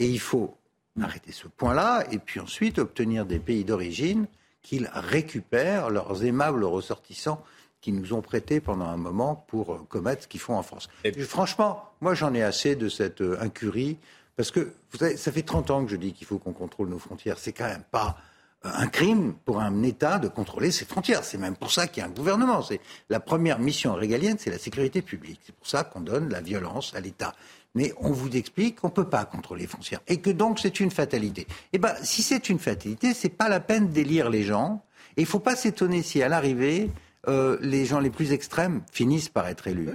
[0.00, 0.56] Et il faut
[1.00, 4.26] arrêter ce point-là et puis ensuite obtenir des pays d'origine
[4.62, 7.42] qu'ils récupèrent leurs aimables ressortissants
[7.80, 10.88] qui nous ont prêtés pendant un moment pour euh, commettre ce qu'ils font en France.
[11.04, 13.96] Et franchement, moi j'en ai assez de cette euh, incurie,
[14.36, 16.88] parce que vous savez, ça fait 30 ans que je dis qu'il faut qu'on contrôle
[16.88, 17.38] nos frontières.
[17.38, 18.18] C'est quand même pas
[18.66, 21.24] euh, un crime pour un État de contrôler ses frontières.
[21.24, 22.62] C'est même pour ça qu'il y a un gouvernement.
[22.62, 25.40] C'est la première mission régalienne, c'est la sécurité publique.
[25.44, 27.34] C'est pour ça qu'on donne la violence à l'État
[27.74, 30.80] mais on vous explique qu'on ne peut pas contrôler les frontières et que donc c'est
[30.80, 31.46] une fatalité.
[31.72, 34.82] Eh bien, si c'est une fatalité, c'est pas la peine d'élire les gens.
[35.16, 36.90] Et il ne faut pas s'étonner si à l'arrivée,
[37.28, 39.90] euh, les gens les plus extrêmes finissent par être élus.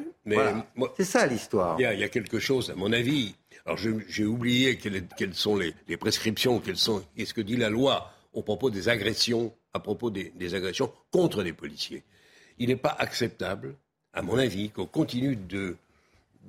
[0.97, 1.77] c'est ça l'histoire.
[1.79, 3.35] Il y, a quelque chose, à mon avis.
[3.65, 8.43] Alors j'ai oublié quelles, sont les, prescriptions, quelles sont, qu'est-ce que dit la loi au
[8.43, 12.03] propos des agressions, à propos des, des agressions contre les policiers.
[12.59, 13.75] Il n'est pas acceptable,
[14.13, 15.77] à mon avis, qu'on continue de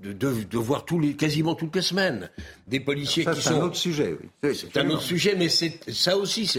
[0.03, 2.31] de, de, voir tous les, quasiment toutes les semaines
[2.67, 3.51] des policiers ça, qui sont.
[3.51, 4.17] C'est un autre sujet.
[4.43, 4.55] Oui.
[4.55, 6.51] C'est un autre sujet, mais ça aussi.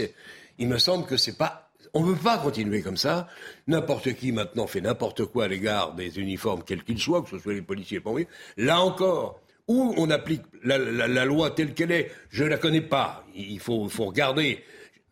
[0.58, 1.70] Il me semble que c'est pas.
[1.94, 3.28] On ne peut pas continuer comme ça.
[3.66, 7.38] N'importe qui maintenant fait n'importe quoi à l'égard des uniformes, quels qu'ils soient, que ce
[7.38, 8.10] soit les policiers, pas
[8.56, 12.82] Là encore, où on applique la, la, loi telle qu'elle est, je ne la connais
[12.82, 13.24] pas.
[13.34, 14.62] Il faut, il faut regarder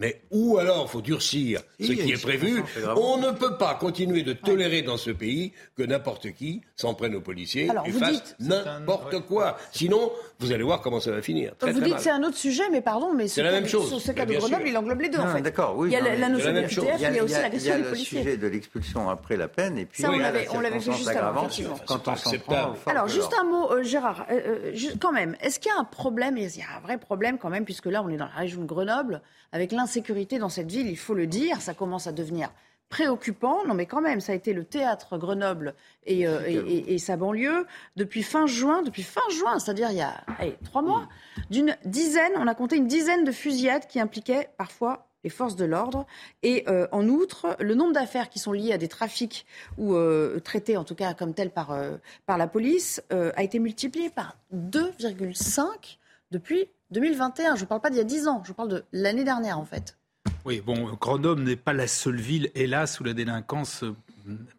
[0.00, 2.62] mais ou alors faut durcir ce qui est prévu.
[2.96, 7.14] On ne peut pas continuer de tolérer dans ce pays que n'importe qui s'en prenne
[7.14, 9.56] aux policiers et fasse n'importe quoi.
[9.72, 11.52] Sinon, vous allez voir comment ça va finir.
[11.60, 13.88] vous dites que c'est un autre sujet, mais pardon, mais c'est la même chose.
[13.88, 15.40] Sur ce cas de Grenoble, il englobe les deux en fait.
[15.40, 15.88] D'accord, oui.
[15.88, 18.20] Il y a la, notion de FTF, il y a aussi la question des policiers.
[18.20, 20.80] Il y a le sujet de l'expulsion après la peine et puis ça, on l'avait
[20.80, 21.48] fait juste avant.
[21.86, 22.74] Quand on s'en prend.
[22.86, 25.84] Alors juste un mot, euh, Gérard, euh, euh, quand même, est-ce qu'il y a un
[25.84, 28.32] problème Il y a un vrai problème quand même, puisque là on est dans la
[28.32, 32.12] région de Grenoble avec l'insécurité dans cette ville, il faut le dire, ça commence à
[32.12, 32.50] devenir
[32.88, 33.64] préoccupant.
[33.66, 38.24] Non, mais quand même, ça a été le théâtre Grenoble et, euh, sa banlieue depuis
[38.24, 40.24] fin juin, depuis fin juin, c'est-à-dire il y a
[40.64, 41.08] trois mois,
[41.50, 45.64] d'une dizaine, on a compté une dizaine de fusillades qui impliquaient parfois les forces de
[45.64, 46.04] l'ordre.
[46.42, 49.46] Et euh, en outre, le nombre d'affaires qui sont liées à des trafics
[49.78, 51.78] ou euh, traitées en tout cas comme telles par,
[52.26, 55.98] par la police a été multiplié par 2,5
[56.30, 57.56] depuis 2021.
[57.56, 59.64] Je ne parle pas d'il y a 10 ans, je parle de l'année dernière en
[59.64, 59.98] fait.
[60.44, 63.94] Oui, bon, Grenoble n'est pas la seule ville, hélas, où la délinquance euh,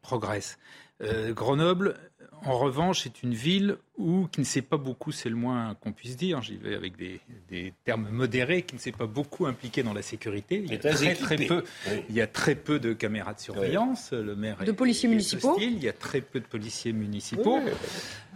[0.02, 0.58] progresse.
[1.02, 1.96] Euh, Grenoble,
[2.46, 5.92] en revanche, est une ville où, qui ne sait pas beaucoup, c'est le moins qu'on
[5.92, 9.94] puisse dire, j'y vais avec des, termes modérés, qui ne s'est pas beaucoup impliqué dans
[9.94, 10.64] la sécurité.
[10.64, 11.64] Il y a très, très, peu,
[12.10, 14.12] il y a très peu de caméras de surveillance.
[14.12, 15.58] Le maire de policiers municipaux.
[15.60, 17.60] il y a très peu de policiers municipaux.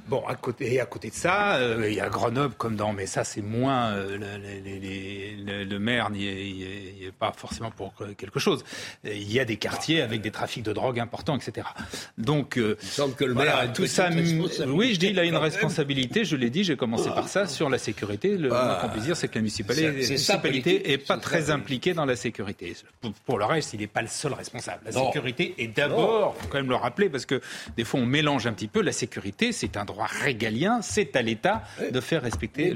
[0.08, 2.92] Bon, à côté, et à côté de ça, euh, il y a Grenoble comme dans,
[2.92, 8.64] mais ça c'est moins, euh, le maire n'y est, pas forcément pour quelque chose.
[9.04, 11.68] Il y a des quartiers avec des trafics de drogue importants, etc.
[12.18, 14.10] Donc, euh, il semble que le maire a tout ça,
[14.68, 16.26] oui, je dis, il a une responsabilité.
[16.26, 18.38] Je l'ai dit, j'ai commencé par ça sur la sécurité.
[18.38, 22.16] Le moins qu'on puisse dire, c'est que la municipalité n'est pas très impliquée dans la
[22.16, 22.76] sécurité.
[23.26, 24.82] Pour, le reste, il n'est pas le seul responsable.
[24.86, 27.42] La sécurité est d'abord, faut quand même le rappeler, parce que
[27.78, 28.82] des fois on mélange un petit peu.
[28.82, 32.76] La sécurité, c'est un droit régalien, c'est à l'État de faire respecter.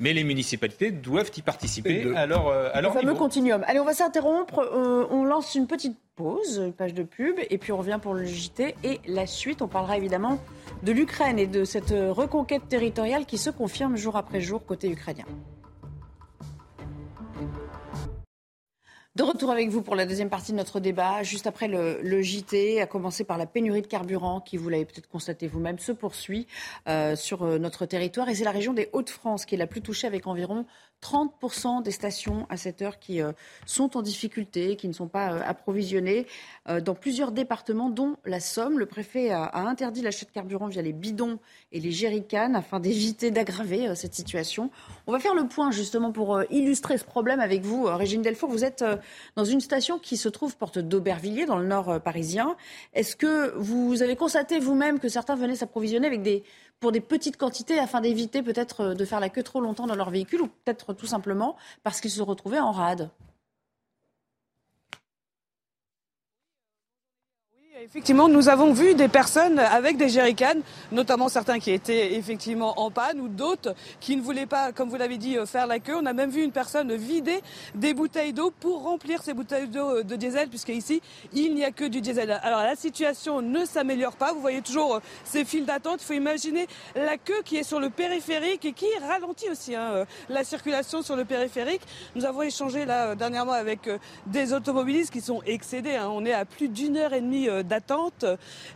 [0.00, 3.64] Mais les municipalités doivent y participer à leur, euh, Le fameux continuum.
[3.66, 4.60] Allez, on va s'interrompre.
[4.60, 8.24] Euh, on lance une petite pause, page de pub, et puis on revient pour le
[8.24, 8.74] JT.
[8.82, 10.38] Et la suite, on parlera évidemment
[10.82, 15.26] de l'Ukraine et de cette reconquête territoriale qui se confirme jour après jour côté ukrainien.
[19.16, 22.82] De retour avec vous pour la deuxième partie de notre débat, juste après le, JT,
[22.82, 26.46] à commencer par la pénurie de carburant qui, vous l'avez peut-être constaté vous-même, se poursuit
[26.86, 28.28] euh, sur euh, notre territoire.
[28.28, 30.66] Et c'est la région des Hauts-de-France qui est la plus touchée avec environ
[31.02, 33.32] 30% des stations à cette heure qui euh,
[33.64, 36.26] sont en difficulté, qui ne sont pas approvisionnées
[36.82, 38.78] dans plusieurs départements, dont la Somme.
[38.78, 41.38] Le préfet a, interdit l'achat de carburant via les bidons
[41.70, 44.70] et les jerrycans afin d'éviter d'aggraver cette situation.
[45.06, 48.50] On va faire le point justement pour illustrer ce problème avec vous, Régine Delfour.
[48.50, 48.84] Vous êtes
[49.36, 52.56] dans une station qui se trouve porte d'Aubervilliers, dans le nord euh, parisien.
[52.94, 56.44] Est-ce que vous avez constaté vous-même que certains venaient s'approvisionner avec des,
[56.80, 59.94] pour des petites quantités afin d'éviter peut-être euh, de faire la queue trop longtemps dans
[59.94, 63.10] leur véhicule ou peut-être tout simplement parce qu'ils se retrouvaient en rade
[67.88, 72.90] Effectivement, nous avons vu des personnes avec des jerrycans, notamment certains qui étaient effectivement en
[72.90, 75.94] panne ou d'autres qui ne voulaient pas, comme vous l'avez dit, euh, faire la queue.
[75.94, 77.40] On a même vu une personne vider
[77.76, 81.00] des bouteilles d'eau pour remplir ces bouteilles d'eau euh, de diesel, puisque ici,
[81.32, 82.40] il n'y a que du diesel.
[82.42, 84.32] Alors la situation ne s'améliore pas.
[84.32, 86.00] Vous voyez toujours euh, ces files d'attente.
[86.02, 90.06] Il faut imaginer la queue qui est sur le périphérique et qui ralentit aussi hein,
[90.28, 91.82] la circulation sur le périphérique.
[92.16, 93.88] Nous avons échangé là dernièrement avec
[94.26, 95.94] des automobilistes qui sont excédés.
[95.94, 96.08] Hein.
[96.10, 97.75] On est à plus d'une heure et demie d'attente.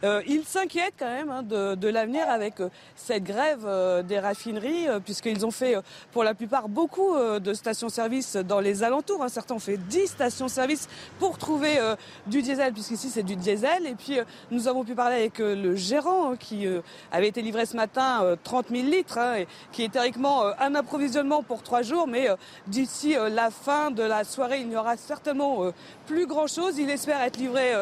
[0.04, 4.86] Euh, ils s'inquiètent quand même hein, de, l'avenir avec euh, cette grève euh, des raffineries,
[5.04, 5.76] puisqu'ils ont fait
[6.12, 9.22] pour la plupart beaucoup de stations-service dans les alentours.
[9.22, 9.28] Hein.
[9.28, 11.78] Certains ont fait 10 stations-service pour trouver
[12.26, 13.86] du diesel, puisqu'ici c'est du diesel.
[13.86, 14.18] Et puis
[14.50, 16.66] nous avons pu parler avec le gérant hein, qui
[17.12, 21.62] avait été livré ce matin 30 000 litres, et qui est théoriquement un approvisionnement pour
[21.62, 22.28] trois jours, mais
[22.66, 25.72] d'ici la fin de la soirée, il n'y aura certainement
[26.06, 26.78] plus grand-chose.
[26.78, 27.74] Il espère être livré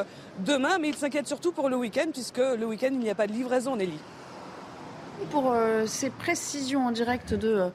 [0.45, 3.27] demain, mais il s'inquiète surtout pour le week-end, puisque le week-end, il n'y a pas
[3.27, 3.99] de livraison, Nelly.
[5.31, 7.69] Pour euh, ces précisions en direct de euh,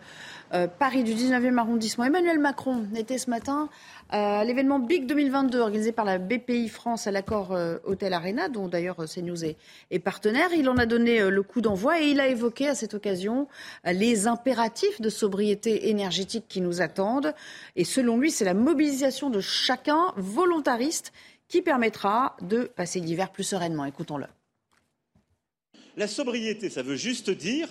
[0.54, 3.70] euh, Paris, du 19e arrondissement, Emmanuel Macron était ce matin
[4.10, 8.98] à l'événement Big 2022 organisé par la BPI France à l'accord Hôtel Arena, dont d'ailleurs
[9.12, 9.58] CNews est,
[9.90, 10.50] est, partenaire.
[10.56, 13.48] Il en a donné le coup d'envoi et il a évoqué à cette occasion
[13.86, 17.34] les impératifs de sobriété énergétique qui nous attendent.
[17.76, 21.12] Et selon lui, c'est la mobilisation de chacun volontariste
[21.54, 23.86] qui permettra de passer l'hiver plus sereinement.
[23.86, 24.26] Écoutons-le.
[25.96, 27.70] La sobriété, ça veut juste dire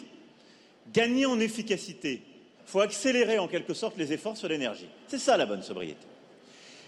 [0.92, 2.22] gagner en efficacité.
[2.60, 4.86] Il faut accélérer en quelque sorte les efforts sur l'énergie.
[5.08, 6.06] C'est ça la bonne sobriété.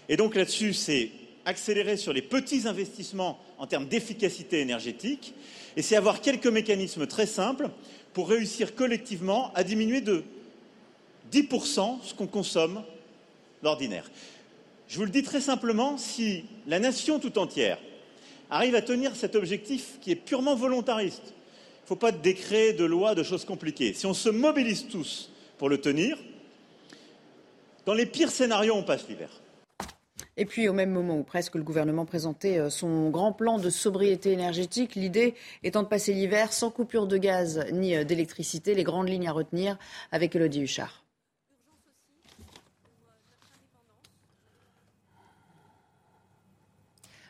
[0.07, 1.11] Et donc là-dessus, c'est
[1.43, 5.33] accélérer sur les petits investissements en termes d'efficacité énergétique,
[5.75, 7.71] et c'est avoir quelques mécanismes très simples
[8.13, 10.23] pour réussir collectivement à diminuer de
[11.33, 12.83] 10% ce qu'on consomme
[13.61, 14.09] d'ordinaire.
[14.87, 17.79] Je vous le dis très simplement, si la nation tout entière
[18.49, 22.73] arrive à tenir cet objectif qui est purement volontariste, il ne faut pas de décret,
[22.73, 23.93] de loi, de choses compliquées.
[23.93, 26.17] Si on se mobilise tous pour le tenir,
[27.85, 29.29] dans les pires scénarios, on passe l'hiver.
[30.37, 33.69] Et puis, au même moment où presque le gouvernement présentait euh, son grand plan de
[33.69, 38.83] sobriété énergétique, l'idée étant de passer l'hiver sans coupure de gaz ni euh, d'électricité, les
[38.83, 39.77] grandes lignes à retenir
[40.11, 41.04] avec Elodie Huchard.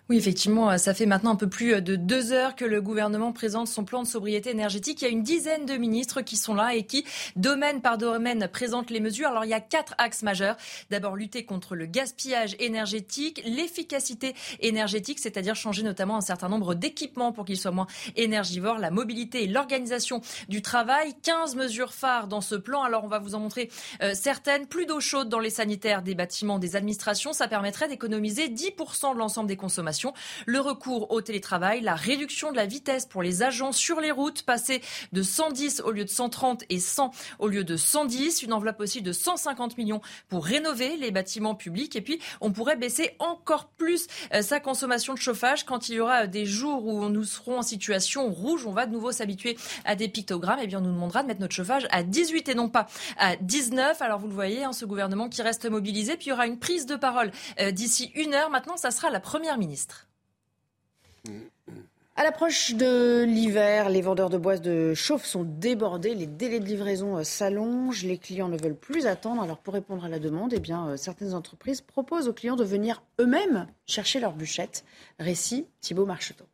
[0.08, 3.68] Oui, effectivement, ça fait maintenant un peu plus de deux heures que le gouvernement présente
[3.68, 5.02] son plan de sobriété énergétique.
[5.02, 8.48] Il y a une dizaine de ministres qui sont là et qui, domaine par domaine,
[8.48, 9.30] présentent les mesures.
[9.30, 10.58] Alors, il y a quatre axes majeurs.
[10.92, 17.32] D'abord, lutter contre le gaspillage énergétique, l'efficacité énergétique, c'est-à-dire changer notamment un certain nombre d'équipements
[17.32, 21.16] pour qu'ils soient moins énergivores, la mobilité et l'organisation du travail.
[21.24, 22.84] 15 mesures phares dans ce plan.
[22.84, 23.72] Alors, on va vous en montrer
[24.04, 24.68] euh, certaines.
[24.68, 27.34] Plus d'eau chaude dans les sanitaires des bâtiments, des administrations.
[27.34, 29.95] Ça permettrait d'économiser 10% de l'ensemble des consommations
[30.46, 34.44] le recours au télétravail, la réduction de la vitesse pour les agents sur les routes,
[34.44, 34.82] passer
[35.12, 39.02] de 110 au lieu de 130 et 100 au lieu de 110, une enveloppe aussi
[39.02, 44.08] de 150 millions pour rénover les bâtiments publics et puis on pourrait baisser encore plus
[44.34, 47.62] euh, sa consommation de chauffage quand il y aura des jours où nous serons en
[47.62, 50.94] situation rouge, on va de nouveau s'habituer à des pictogrammes et eh bien on nous
[50.94, 54.02] demandera de mettre notre chauffage à 18 et non pas à 19.
[54.02, 56.60] Alors vous le voyez, hein, ce gouvernement qui reste mobilisé, puis il y aura une
[56.60, 58.50] prise de parole euh, d'ici une heure.
[58.50, 59.85] Maintenant, ça sera la première ministre.
[62.18, 66.66] À l'approche de l'hiver, les vendeurs de bois de chauffe sont débordés, les délais de
[66.66, 69.42] livraison euh, s'allongent, les clients ne veulent plus attendre.
[69.42, 72.64] Alors pour répondre à la demande, eh bien, euh, certaines entreprises proposent aux clients de
[72.64, 74.86] venir eux-mêmes chercher leur bûchette.
[75.20, 76.46] Récit Thibault Marcheteau.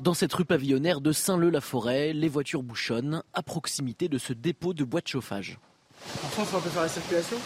[0.00, 4.82] Dans cette rue pavillonnaire de Saint-Leu-la-Forêt, les voitures bouchonnent à proximité de ce dépôt de
[4.82, 5.60] bois de chauffage.
[6.24, 7.36] En France, on peut faire la circulation?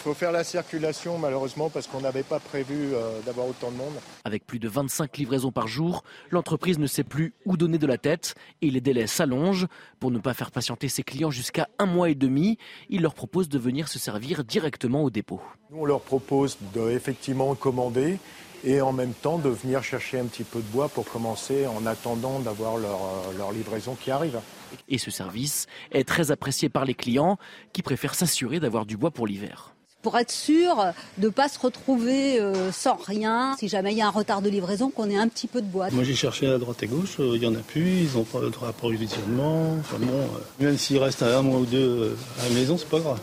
[0.00, 3.92] Faut faire la circulation malheureusement parce qu'on n'avait pas prévu euh, d'avoir autant de monde.
[4.24, 7.98] Avec plus de 25 livraisons par jour, l'entreprise ne sait plus où donner de la
[7.98, 9.66] tête et les délais s'allongent.
[9.98, 12.56] Pour ne pas faire patienter ses clients jusqu'à un mois et demi,
[12.88, 15.42] il leur propose de venir se servir directement au dépôt.
[15.70, 18.18] Nous, on leur propose de effectivement commander
[18.64, 21.84] et en même temps de venir chercher un petit peu de bois pour commencer en
[21.84, 24.40] attendant d'avoir leur, euh, leur livraison qui arrive.
[24.88, 27.38] Et ce service est très apprécié par les clients
[27.72, 31.58] qui préfèrent s'assurer d'avoir du bois pour l'hiver pour être sûr de ne pas se
[31.58, 33.54] retrouver euh, sans rien.
[33.58, 35.66] Si jamais il y a un retard de livraison, qu'on ait un petit peu de
[35.66, 35.92] boîte.
[35.92, 38.24] Moi j'ai cherché à droite et gauche, euh, il n'y en a plus, ils n'ont
[38.24, 39.76] pas de d'approvisionnement.
[39.80, 43.00] Enfin bon, euh, même s'il reste un mois ou deux à la maison, c'est pas
[43.00, 43.20] grave.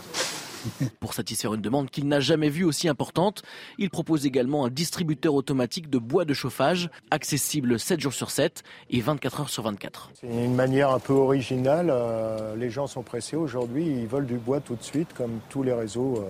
[1.00, 3.42] Pour satisfaire une demande qu'il n'a jamais vue aussi importante,
[3.78, 8.64] il propose également un distributeur automatique de bois de chauffage, accessible 7 jours sur 7
[8.90, 10.10] et 24 heures sur 24.
[10.20, 11.94] C'est une manière un peu originale.
[12.58, 15.72] Les gens sont pressés aujourd'hui, ils veulent du bois tout de suite, comme tous les
[15.72, 16.26] réseaux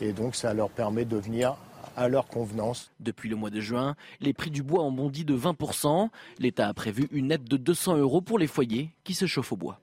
[0.00, 1.56] et donc ça leur permet de venir
[1.96, 2.90] à leur convenance.
[3.00, 6.08] Depuis le mois de juin, les prix du bois ont bondi de 20%.
[6.38, 9.56] L'État a prévu une aide de 200 euros pour les foyers qui se chauffent au
[9.56, 9.80] bois.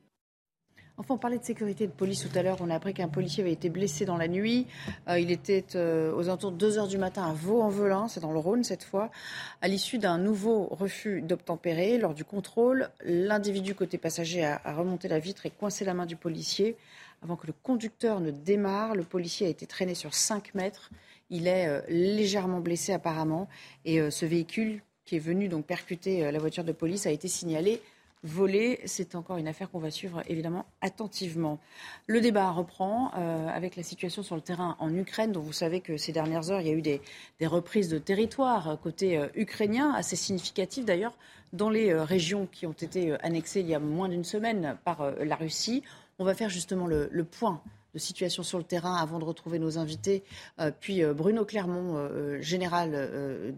[0.96, 2.58] Enfin, on parlait de sécurité de police tout à l'heure.
[2.62, 4.68] On a appris qu'un policier avait été blessé dans la nuit.
[5.10, 8.32] Euh, il était euh, aux alentours de 2 heures du matin à Vaux-en-Velin, c'est dans
[8.32, 9.10] le Rhône cette fois,
[9.62, 11.98] à l'issue d'un nouveau refus d'obtempérer.
[11.98, 16.06] Lors du contrôle, l'individu côté passager a, a remonté la vitre et coincé la main
[16.06, 16.78] du policier.
[17.24, 20.92] Avant que le conducteur ne démarre, le policier a été traîné sur 5 mètres.
[21.30, 23.48] Il est euh, légèrement blessé apparemment.
[23.86, 27.12] Et euh, ce véhicule qui est venu donc percuter euh, la voiture de police a
[27.12, 27.82] été signalé
[28.24, 28.82] volé.
[28.86, 31.60] C'est encore une affaire qu'on va suivre évidemment attentivement.
[32.08, 35.98] Le débat reprend avec la situation sur le terrain en Ukraine, dont vous savez que
[35.98, 37.02] ces dernières heures, il y a eu des,
[37.40, 41.18] des reprises de territoire côté ukrainien, assez significatives d'ailleurs,
[41.52, 45.36] dans les régions qui ont été annexées il y a moins d'une semaine par la
[45.36, 45.84] Russie.
[46.20, 47.62] On va faire justement le, point
[47.94, 50.24] de situation sur le terrain avant de retrouver nos invités.
[50.60, 52.92] Euh, puis euh, Bruno Clermont, euh, général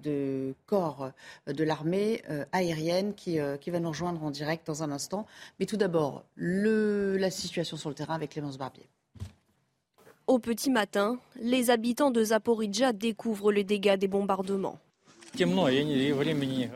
[0.02, 1.12] de corps
[1.48, 5.26] de l'armée aérienne, qui, va nous rejoindre en direct dans un instant.
[5.60, 8.88] Mais tout d'abord, la situation sur le terrain avec Clémence Barbier.
[10.28, 14.80] Au petit matin, les habitants de Zaporizhia découvrent les dégâts des bombardements.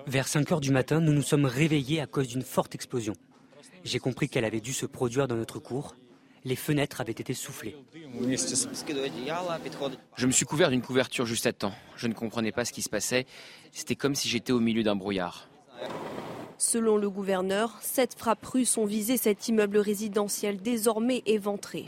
[0.08, 3.14] Vers 5 heures du matin, nous nous sommes réveillés à cause d'une forte explosion.
[3.84, 5.96] J'ai compris qu'elle avait dû se produire dans notre cour.
[6.46, 7.76] Les fenêtres avaient été soufflées.
[10.16, 11.74] Je me suis couvert d'une couverture juste à temps.
[11.96, 13.26] Je ne comprenais pas ce qui se passait.
[13.72, 15.50] C'était comme si j'étais au milieu d'un brouillard.
[16.58, 21.86] Selon le gouverneur, sept frappes russes ont visé cet immeuble résidentiel désormais éventré.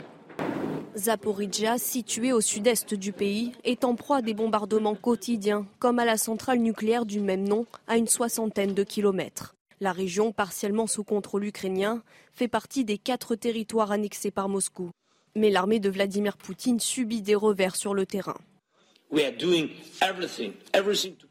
[0.96, 6.04] Zaporizhia, situé au sud-est du pays, est en proie à des bombardements quotidiens, comme à
[6.04, 9.54] la centrale nucléaire du même nom, à une soixantaine de kilomètres.
[9.82, 14.92] La région, partiellement sous contrôle ukrainien, fait partie des quatre territoires annexés par Moscou.
[15.34, 18.38] Mais l'armée de Vladimir Poutine subit des revers sur le terrain.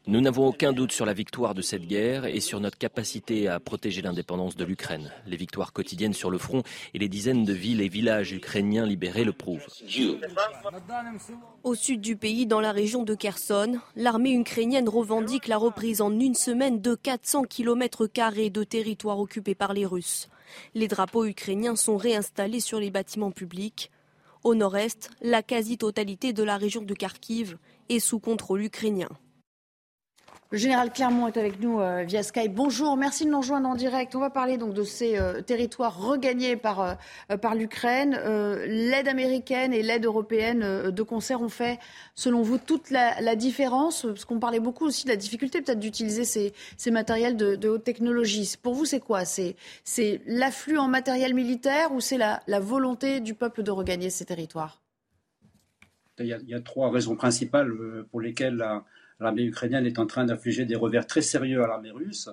[0.06, 3.58] Nous n'avons aucun doute sur la victoire de cette guerre et sur notre capacité à
[3.58, 5.10] protéger l'indépendance de l'Ukraine.
[5.26, 6.62] Les victoires quotidiennes sur le front
[6.94, 9.66] et les dizaines de villes et villages ukrainiens libérés le prouvent.
[11.64, 16.16] Au sud du pays, dans la région de Kherson, l'armée ukrainienne revendique la reprise en
[16.20, 20.28] une semaine de 400 km de territoire occupé par les Russes.
[20.76, 23.90] Les drapeaux ukrainiens sont réinstallés sur les bâtiments publics.
[24.44, 29.08] Au nord-est, la quasi-totalité de la région de Kharkiv est sous contrôle ukrainien.
[30.52, 32.52] Le général Clermont est avec nous euh, via Skype.
[32.52, 34.14] Bonjour, merci de nous rejoindre en direct.
[34.14, 36.98] On va parler donc de ces euh, territoires regagnés par,
[37.30, 38.20] euh, par l'Ukraine.
[38.66, 41.78] l'aide américaine et l'aide européenne de concert ont fait,
[42.14, 44.02] selon vous, toute la, différence?
[44.02, 47.84] Parce qu'on parlait beaucoup aussi de la difficulté peut-être d'utiliser ces, ces, matériels de, haute
[47.84, 48.52] technologie.
[48.62, 49.24] Pour vous, c'est quoi?
[49.24, 49.56] C'est
[50.26, 54.81] l'afflux en matériel militaire ou c'est la volonté du peuple de regagner ces territoires?
[56.18, 57.72] Il y, a, trois raisons principales
[58.10, 58.84] pour lesquelles la,
[59.22, 62.28] l'armée ukrainienne est en train d'infliger des revers très sérieux à l'armée russe.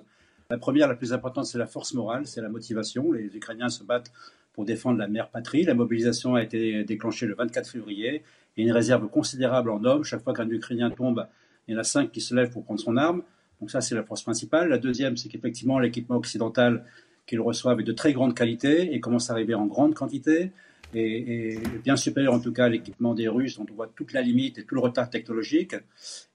[0.50, 3.12] La première, la plus importante, c'est la force morale, c'est la motivation.
[3.12, 4.12] Les Ukrainiens se battent
[4.52, 5.62] pour défendre la mère patrie.
[5.62, 8.24] La mobilisation a été déclenchée le 24 février.
[8.56, 10.02] Il y a une réserve considérable en hommes.
[10.02, 11.26] Chaque fois qu'un Ukrainien tombe,
[11.68, 13.22] il y en a cinq qui se lèvent pour prendre son arme.
[13.60, 14.68] Donc ça, c'est la force principale.
[14.68, 16.84] La deuxième, c'est qu'effectivement, l'équipement occidental
[17.26, 20.50] qu'ils reçoivent est de très grande qualité et commence à arriver en grande quantité
[20.94, 24.22] est, bien supérieur en tout cas à l'équipement des Russes, dont on voit toute la
[24.22, 25.74] limite et tout le retard technologique.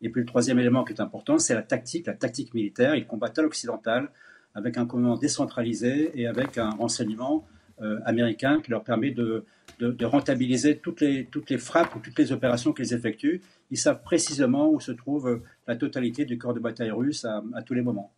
[0.01, 2.95] Et puis le troisième élément qui est important, c'est la tactique, la tactique militaire.
[2.95, 4.09] Ils combattent à l'occidental
[4.53, 7.45] avec un commandement décentralisé et avec un renseignement
[7.81, 9.43] euh, américain qui leur permet de,
[9.79, 13.41] de, rentabiliser toutes les, toutes les frappes ou toutes les opérations qu'ils effectuent.
[13.71, 17.73] Ils savent précisément où se trouve la totalité du corps de bataille russe à tous
[17.73, 18.14] les moments.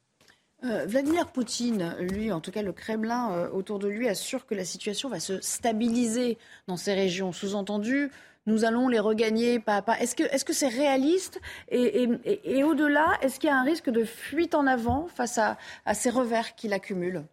[0.64, 4.56] Euh, Vladimir Poutine, lui, en tout cas le Kremlin euh, autour de lui, assure que
[4.56, 6.38] la situation va se stabiliser
[6.68, 7.32] dans ces régions.
[7.32, 8.10] Sous-entendu,
[8.48, 10.00] nous allons les regagner pas à pas.
[10.00, 11.40] Est-ce que c'est réaliste
[11.70, 15.58] Et, au-delà, est-ce qu'il y a un risque de fuite en avant face à,
[15.94, 17.24] ces revers qu'il accumule?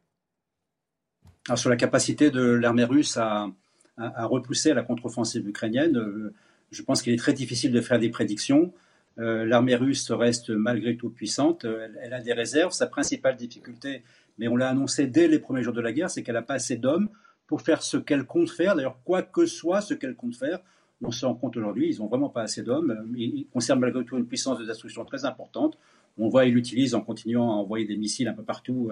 [1.55, 3.49] Sur la capacité de l'armée russe à,
[3.97, 6.35] à, repousser la contre-offensive ukrainienne, euh,
[6.73, 8.73] je pense qu'il est très difficile de faire des prédictions.
[9.19, 11.65] Euh, l'armée russe reste malgré tout puissante.
[11.65, 12.73] Euh, elle, a des réserves.
[12.73, 14.03] Sa principale difficulté,
[14.39, 16.55] mais on l'a annoncé dès les premiers jours de la guerre, c'est qu'elle n'a pas
[16.55, 17.09] assez d'hommes
[17.47, 18.75] pour faire ce qu'elle compte faire.
[18.75, 20.61] D'ailleurs, quoi que soit ce qu'elle compte faire,
[21.03, 23.13] on se rend compte aujourd'hui, ils n'ont vraiment pas assez d'hommes.
[23.17, 25.79] Ils conservent malgré tout une puissance de destruction très importante.
[26.17, 28.91] On voit, ils l'utilisent en continuant à envoyer des missiles un peu partout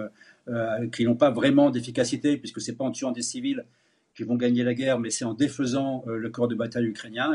[0.48, 3.64] euh, qui n'ont pas vraiment d'efficacité, puisque ce n'est pas en tuant des civils
[4.14, 7.32] qu'ils vont gagner la guerre, mais c'est en défaisant le corps de bataille ukrainien.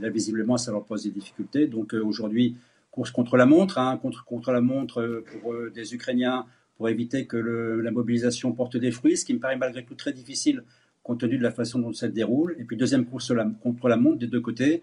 [0.00, 1.66] Là, visiblement, ça leur pose des difficultés.
[1.66, 2.56] Donc euh, aujourd'hui,
[2.90, 6.46] course contre la montre, hein, contre, la montre euh, pour euh, des Ukrainiens,
[6.76, 10.12] pour éviter que la mobilisation porte des fruits, ce qui me paraît malgré tout très
[10.12, 10.64] difficile
[11.02, 12.56] compte tenu de la façon dont ça se déroule.
[12.58, 13.32] Et puis deuxième course
[13.62, 14.82] contre la montre des deux côtés.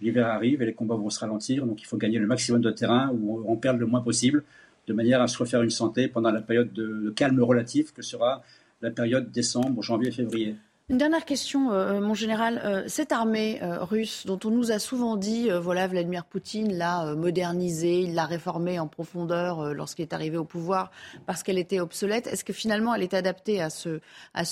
[0.00, 2.70] L'hiver arrive et les combats vont se ralentir, donc il faut gagner le maximum de
[2.70, 4.44] terrain ou en perdre le moins possible,
[4.86, 8.42] de manière à se refaire une santé pendant la période de calme relatif que sera
[8.80, 10.54] la période décembre, janvier, février.
[10.90, 12.62] Une dernière question, euh, mon général.
[12.64, 17.14] Euh, cette armée euh, russe, dont on nous a souvent dit, voilà, Vladimir Poutine l'a
[17.14, 20.90] modernisée, il l'a réformée en profondeur lorsqu'il est arrivé au pouvoir
[21.26, 22.26] parce qu'elle était obsolète.
[22.26, 24.00] Est-ce que finalement elle est adaptée à ce,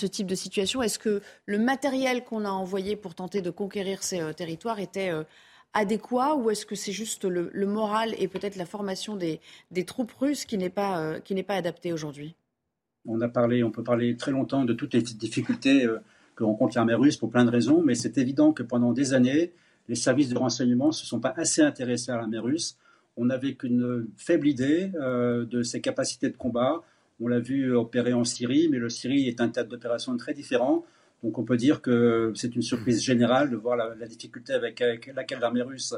[0.06, 0.82] type de situation?
[0.82, 5.10] Est-ce que le matériel qu'on a envoyé pour tenter de conquérir ces territoires était
[5.72, 9.40] adéquat ou est-ce que c'est juste le, moral et peut-être la formation des,
[9.86, 12.34] troupes russes qui n'est pas, qui adaptée aujourd'hui?
[13.06, 15.86] On a parlé, on peut parler très longtemps de toutes les difficultés
[16.36, 19.52] que rencontre l'armée russe pour plein de raisons, mais c'est évident que pendant des années,
[19.88, 22.76] les services de renseignement ne se sont pas assez intéressés à l'armée russe.
[23.16, 26.82] On n'avait qu'une faible idée euh, de ses capacités de combat.
[27.20, 30.84] On l'a vu opérer en Syrie, mais le Syrie est un théâtre d'opération très différent.
[31.22, 34.84] Donc on peut dire que c'est une surprise générale de voir la, difficulté avec,
[35.14, 35.94] laquelle l'armée russe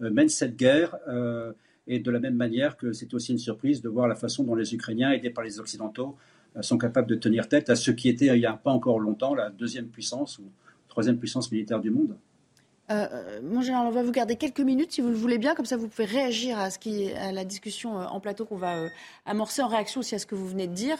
[0.00, 0.96] euh, mène cette guerre.
[1.08, 1.52] Euh,
[1.86, 4.54] et de la même manière que c'est aussi une surprise de voir la façon dont
[4.54, 6.16] les Ukrainiens, aidés par les Occidentaux,
[6.60, 9.34] sont capables de tenir tête à ce qui était, il n'y a pas encore longtemps,
[9.34, 10.44] la deuxième puissance ou
[10.88, 12.16] troisième puissance militaire du monde.
[12.90, 15.54] Euh, euh, mon général, on va vous garder quelques minutes si vous le voulez bien,
[15.54, 18.88] comme ça vous pouvez réagir à, ce qui, à la discussion en plateau qu'on va
[19.26, 20.96] amorcer en réaction aussi à ce que vous venez de dire.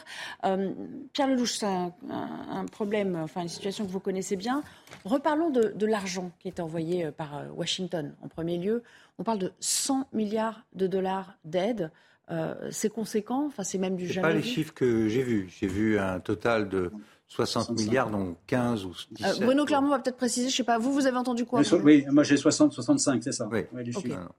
[1.11, 4.63] Pierre Lelouch, c'est un, problème, enfin une situation que vous connaissez bien.
[5.03, 8.83] Reparlons de l'argent qui est envoyé par Washington en premier lieu.
[9.19, 11.91] On parle de 100 milliards de dollars d'aide.
[12.31, 14.27] Euh, c'est conséquent, enfin c'est même du jamais.
[14.29, 15.53] pas les chiffres que j'ai vus.
[15.59, 16.91] J'ai vu un total de
[17.27, 19.41] 60 milliards, donc 15 ou 17.
[19.41, 21.61] Euh, Bruno Clermont va peut-être préciser, je ne sais pas, vous, vous avez entendu quoi
[21.83, 23.49] Oui, moi j'ai 60, 65, c'est ça.
[23.51, 23.65] Oui,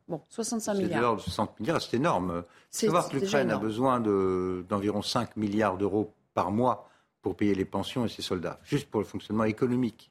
[0.09, 1.18] Bon, 65 milliards.
[1.18, 2.45] C'est 60 milliards, c'est énorme.
[2.70, 6.88] C'est savoir que l'Ukraine a besoin d'environ 5 milliards d'euros par mois
[7.20, 10.11] pour payer les pensions et ses soldats, juste pour le fonctionnement économique.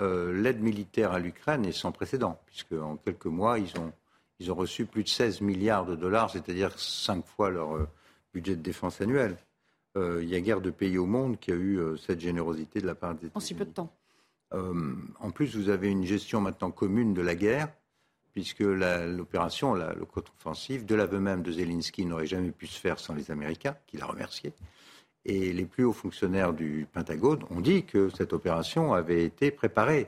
[0.00, 3.92] Euh, l'aide militaire à l'Ukraine est sans précédent, puisque en quelques mois, ils ont
[4.38, 7.88] ils ont reçu plus de 16 milliards de dollars, c'est-à-dire cinq fois leur euh,
[8.34, 9.36] budget de défense annuel.
[9.96, 12.80] Euh, il y a guère de pays au monde qui a eu euh, cette générosité
[12.80, 13.92] de la part des En si peu de temps.
[14.52, 17.68] en plus, vous avez une gestion maintenant commune de la guerre,
[18.32, 23.14] puisque l'opération, le contre-offensive, de l'aveu même de Zelensky, n'aurait jamais pu se faire sans
[23.14, 24.52] les Américains, qu'il a remercié.
[25.24, 30.04] Et les plus hauts fonctionnaires du Pentagone ont dit que cette opération avait été préparée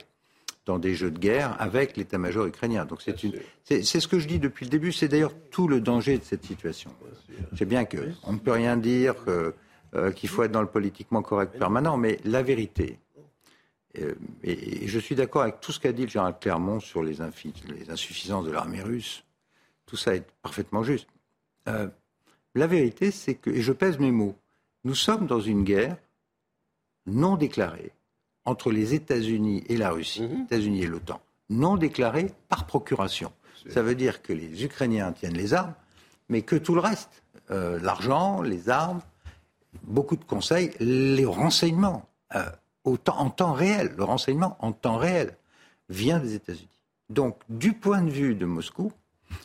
[0.69, 2.85] dans des jeux de guerre avec l'état-major ukrainien.
[2.85, 4.91] Donc c'est une, c'est, ce que je dis depuis le début.
[4.91, 6.91] C'est d'ailleurs tout le danger de cette situation.
[7.57, 11.23] C'est bien que on ne peut rien dire, euh, qu'il faut être dans le politiquement
[11.23, 12.99] correct permanent, mais la vérité.
[13.97, 14.13] Euh,
[14.43, 17.17] et, je suis d'accord avec tout ce qu'a dit le général Clermont sur les,
[17.67, 19.23] les, insuffisances de l'armée russe.
[19.87, 21.07] Tout ça est parfaitement juste.
[21.67, 21.87] Euh,
[22.53, 24.35] la vérité, c'est que, et je pèse mes mots,
[24.83, 25.97] nous sommes dans une guerre
[27.07, 27.91] non déclarée
[28.45, 30.43] entre les États-Unis et la Russie, mhm.
[30.43, 33.31] États-Unis et l'OTAN, non déclarée par procuration.
[33.69, 35.73] Ça veut dire que les Ukrainiens tiennent les armes,
[36.29, 39.01] mais que tout le reste, euh, l'argent, les armes,
[39.83, 42.43] beaucoup de conseils, les renseignements, euh,
[42.85, 45.35] en temps réel, le renseignement en temps réel
[45.89, 46.67] vient des États-Unis.
[47.09, 48.91] Donc, du point de vue de Moscou,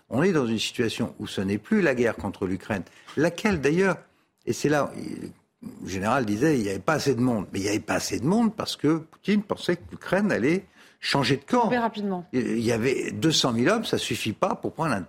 [0.09, 2.83] on est dans une situation où ce n'est plus la guerre contre l'Ukraine,
[3.17, 3.99] laquelle d'ailleurs,
[4.47, 4.93] et c'est là,
[5.83, 7.47] le général disait, il n'y avait pas assez de monde.
[7.53, 10.67] Mais il n'y avait pas assez de monde parce que Poutine pensait que l'Ukraine allait
[11.05, 11.69] changer de camp.
[11.69, 12.27] rapidement.
[12.33, 15.05] Il y avait 200 000 hommes, ça suffit pas pour prendre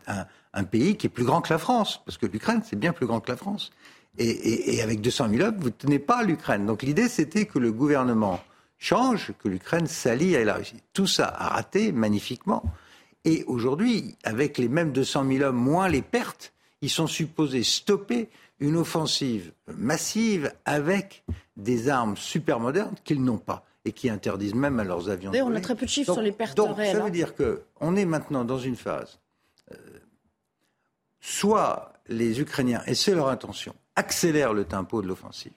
[0.54, 3.06] un, pays qui est plus grand que la France, parce que l'Ukraine, c'est bien plus
[3.06, 3.72] grand que la France.
[4.18, 6.66] Et, avec 200 000 hommes, vous ne tenez pas l'Ukraine.
[6.66, 8.42] Donc l'idée, c'était que le gouvernement
[8.78, 10.82] change, que l'Ukraine s'allie à la Russie.
[10.94, 12.64] Tout ça a raté magnifiquement.
[13.26, 18.30] Et aujourd'hui, avec les mêmes 200 000 hommes, moins les pertes, ils sont supposés stopper
[18.60, 21.24] une offensive massive avec
[21.58, 25.32] des armes super modernes qu'ils n'ont pas et qui interdisent même à leurs avions.
[25.32, 26.96] D'ailleurs, on a très peu de chiffres sur les pertes donc, réelles.
[26.96, 27.12] Ça veut hein.
[27.12, 29.20] dire qu'on est maintenant dans une phase.
[29.72, 29.76] Euh,
[31.20, 35.54] soit les Ukrainiens, et c'est leur intention, accélèrent le tempo de l'offensive.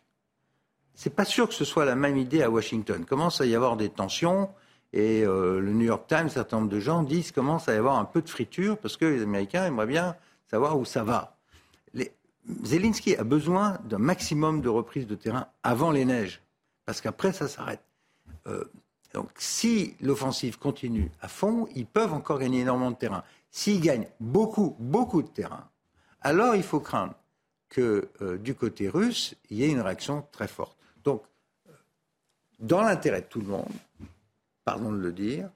[0.95, 3.05] C'est pas sûr que ce soit la même idée à Washington.
[3.05, 4.51] Commence à y avoir des tensions
[4.93, 7.77] et euh, le New York Times, un certain nombre de gens disent commence à y
[7.77, 10.17] avoir un peu de friture parce que les Américains aimeraient bien
[10.51, 11.38] savoir où ça va.
[12.65, 16.43] Zelensky a besoin d'un maximum de reprises de terrain avant les neiges,
[16.85, 17.83] parce qu'après, ça s'arrête.
[18.47, 18.65] Euh,
[19.15, 23.25] donc, si l'offensive continue à fond, ils peuvent encore gagner énormément de terrain.
[23.51, 25.69] S'ils gagnent beaucoup, beaucoup de terrain,
[26.21, 27.15] alors il faut craindre
[27.69, 30.77] que euh, du côté russe, il y ait une réaction très forte.
[31.05, 31.23] Donc,
[32.59, 33.73] dans l'intérêt de tout le monde,
[34.65, 35.51] pardon de le dire,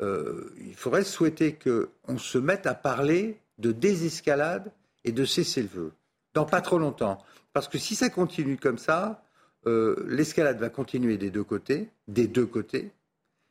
[0.00, 4.72] euh, il faudrait souhaiter qu'on se mette à parler de désescalade
[5.04, 5.92] et de cesser le feu
[6.34, 7.18] dans pas trop longtemps.
[7.52, 9.24] Parce que si ça continue comme ça,
[9.66, 12.92] euh, l'escalade va continuer des deux côtés, des deux côtés.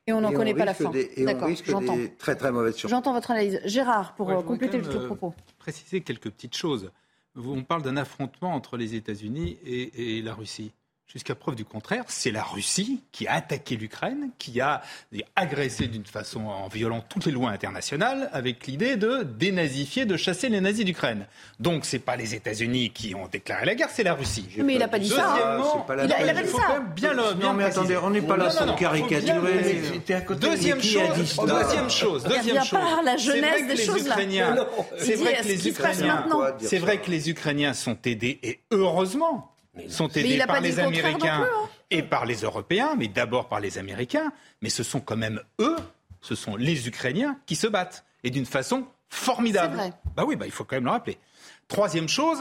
[0.05, 0.91] Et on n'en connaît pas la fin.
[0.93, 2.91] et on risque des très très mauvaises surprises.
[2.91, 3.61] J'entends votre analyse.
[3.63, 5.34] Gérard, pour euh, compléter le euh, propos.
[5.57, 6.91] Préciser quelques petites choses.
[7.36, 10.73] On parle d'un affrontement entre les États-Unis et la Russie.
[11.14, 14.82] Jusqu'à preuve du contraire, c'est la Russie qui a attaqué l'Ukraine, qui a
[15.36, 20.49] agressé d'une façon en violant toutes les lois internationales, avec l'idée de dénazifier, de chasser
[20.49, 21.28] les nazis d'Ukraine.
[21.59, 24.47] Donc c'est pas les États-Unis qui ont déclaré la guerre, c'est la Russie.
[24.57, 25.36] Mais il n'a pas dit ça.
[25.36, 26.84] Deuxièmement, il, a, pas dit ça.
[26.95, 29.82] Bien le, non mais attendez, on n'est pas là pour caricaturer.
[30.41, 32.80] Deuxième chose, deuxième chose, deuxième chose.
[33.05, 34.16] la jeunesse des choses là.
[34.97, 36.26] C'est vrai que les Ukrainiens,
[36.57, 39.52] c'est vrai que les Ukrainiens sont aidés et heureusement
[39.89, 41.69] sont aidés par les Américains hein.
[41.89, 44.32] et par les Européens, mais d'abord par les Américains.
[44.61, 45.78] Mais ce sont quand même eux,
[46.21, 49.76] ce sont les Ukrainiens qui se battent et d'une façon formidable.
[49.76, 49.93] Vrai.
[50.15, 51.17] Bah oui, bah il faut quand même le rappeler.
[51.67, 52.39] Troisième chose,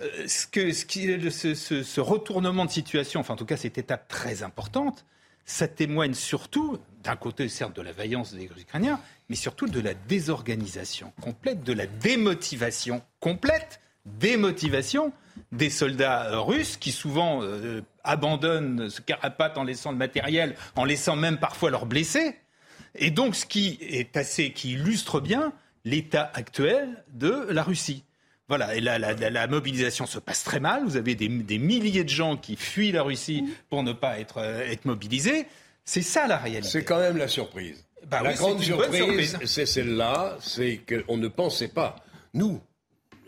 [0.00, 3.56] euh, ce, que, ce, qui, ce, ce, ce, retournement de situation, enfin en tout cas
[3.56, 5.04] cette étape très importante,
[5.44, 9.94] ça témoigne surtout, d'un côté certes de la vaillance des Ukrainiens, mais surtout de la
[9.94, 15.12] désorganisation complète, de la démotivation complète, démotivation
[15.52, 21.16] des soldats russes qui souvent euh, abandonnent, se carapatent en laissant le matériel, en laissant
[21.16, 22.36] même parfois leurs blessés.
[22.94, 25.52] Et donc, ce qui est assez, qui illustre bien
[25.84, 28.04] l'état actuel de la Russie.
[28.48, 30.84] Voilà, et la, la, mobilisation se passe très mal.
[30.84, 34.66] Vous avez des, milliers de gens qui fuient la Russie pour ne pas être, euh,
[34.66, 35.46] être mobilisés.
[35.84, 36.68] C'est ça la réalité.
[36.68, 37.84] C'est quand même la surprise.
[38.08, 41.96] Bah la grande surprise, c'est celle-là, c'est qu'on ne pensait pas,
[42.34, 42.60] nous,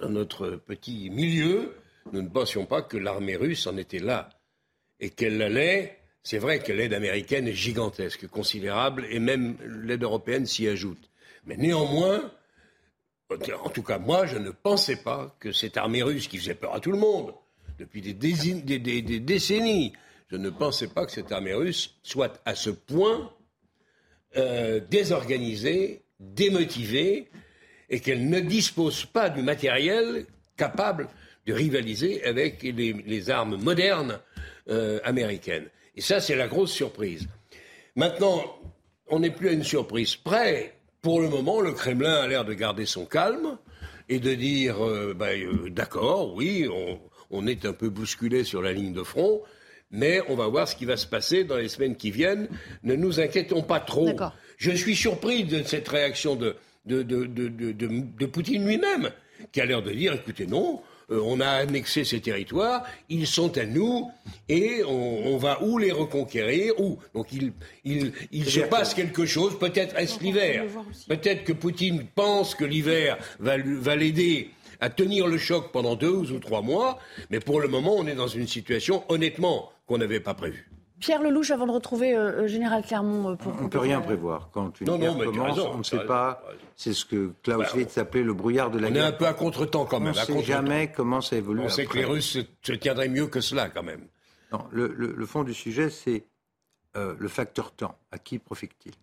[0.00, 1.74] dans notre petit milieu,
[2.12, 4.30] nous ne pensions pas que l'armée russe en était là
[5.00, 5.98] et qu'elle allait.
[6.22, 11.10] C'est vrai que l'aide américaine est gigantesque, considérable, et même l'aide européenne s'y ajoute.
[11.44, 12.32] Mais néanmoins,
[13.30, 16.74] en tout cas moi, je ne pensais pas que cette armée russe qui faisait peur
[16.74, 17.34] à tout le monde
[17.78, 18.14] depuis des,
[19.20, 19.92] décennies,
[20.30, 23.32] je ne pensais pas que cette armée russe soit à ce point
[24.36, 27.28] euh, désorganisée, démotivée,
[27.94, 30.26] et qu'elle ne dispose pas du matériel
[30.56, 31.08] capable
[31.46, 34.18] de rivaliser avec les, armes modernes
[34.68, 35.68] euh, américaines.
[35.94, 37.28] Et ça, c'est la grosse surprise.
[37.94, 38.42] Maintenant,
[39.06, 40.74] on n'est plus à une surprise près.
[41.02, 43.58] Pour le moment, le Kremlin a l'air de garder son calme
[44.08, 46.68] et de dire euh, ben, euh, d'accord, oui,
[47.30, 49.40] on, est un peu bousculé sur la ligne de front,
[49.92, 52.48] mais on va voir ce qui va se passer dans les semaines qui viennent.
[52.82, 54.10] Ne nous inquiétons pas trop.
[54.56, 59.10] Je suis surpris de cette réaction de, de, de, de Poutine lui-même,
[59.52, 60.80] qui a l'air de dire, écoutez, non,
[61.10, 64.10] euh, on a annexé ces territoires, ils sont à nous
[64.48, 66.98] et on, va où les reconquérir Où?
[67.14, 67.52] Donc il,
[67.84, 70.64] il, se passe quelque chose, peut-être est-ce l'hiver.
[71.08, 76.32] Peut-être que Poutine pense que l'hiver va, va l'aider à tenir le choc pendant deux
[76.32, 76.98] ou trois mois,
[77.30, 80.68] mais pour le moment on est dans une situation honnêtement qu'on n'avait pas prévue.
[81.00, 83.30] Pierre Lelouch, avant de retrouver euh, euh, Général Clermont.
[83.30, 84.50] Euh, on ne peut rien prévoir.
[84.52, 86.42] Quand une guerre commence, on ne sait pas.
[86.76, 89.02] C'est ce que Clausewitz appelait le brouillard de la guerre.
[89.02, 90.14] On est un peu à contre-temps quand même.
[90.16, 91.62] On ne sait jamais comment ça évolue.
[91.62, 94.06] On sait que les Russes se, tiendraient mieux que cela quand même.
[94.52, 96.24] Non, le, fond du sujet, c'est
[96.94, 97.98] le facteur temps.
[98.12, 98.94] À qui profite-t-il?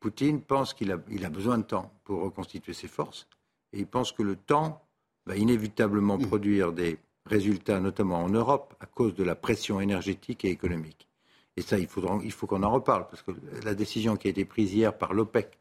[0.00, 3.28] Poutine pense qu'il a, il a besoin de temps pour reconstituer ses forces.
[3.74, 4.82] Et il pense que le temps
[5.26, 6.26] va inévitablement mm.
[6.26, 11.09] produire des résultats, notamment en Europe, à cause de la pression énergétique et économique.
[11.56, 13.32] Et ça, il, faudra, il faut qu'on en reparle, parce que
[13.64, 15.58] la décision qui a été prise hier par l'OPEC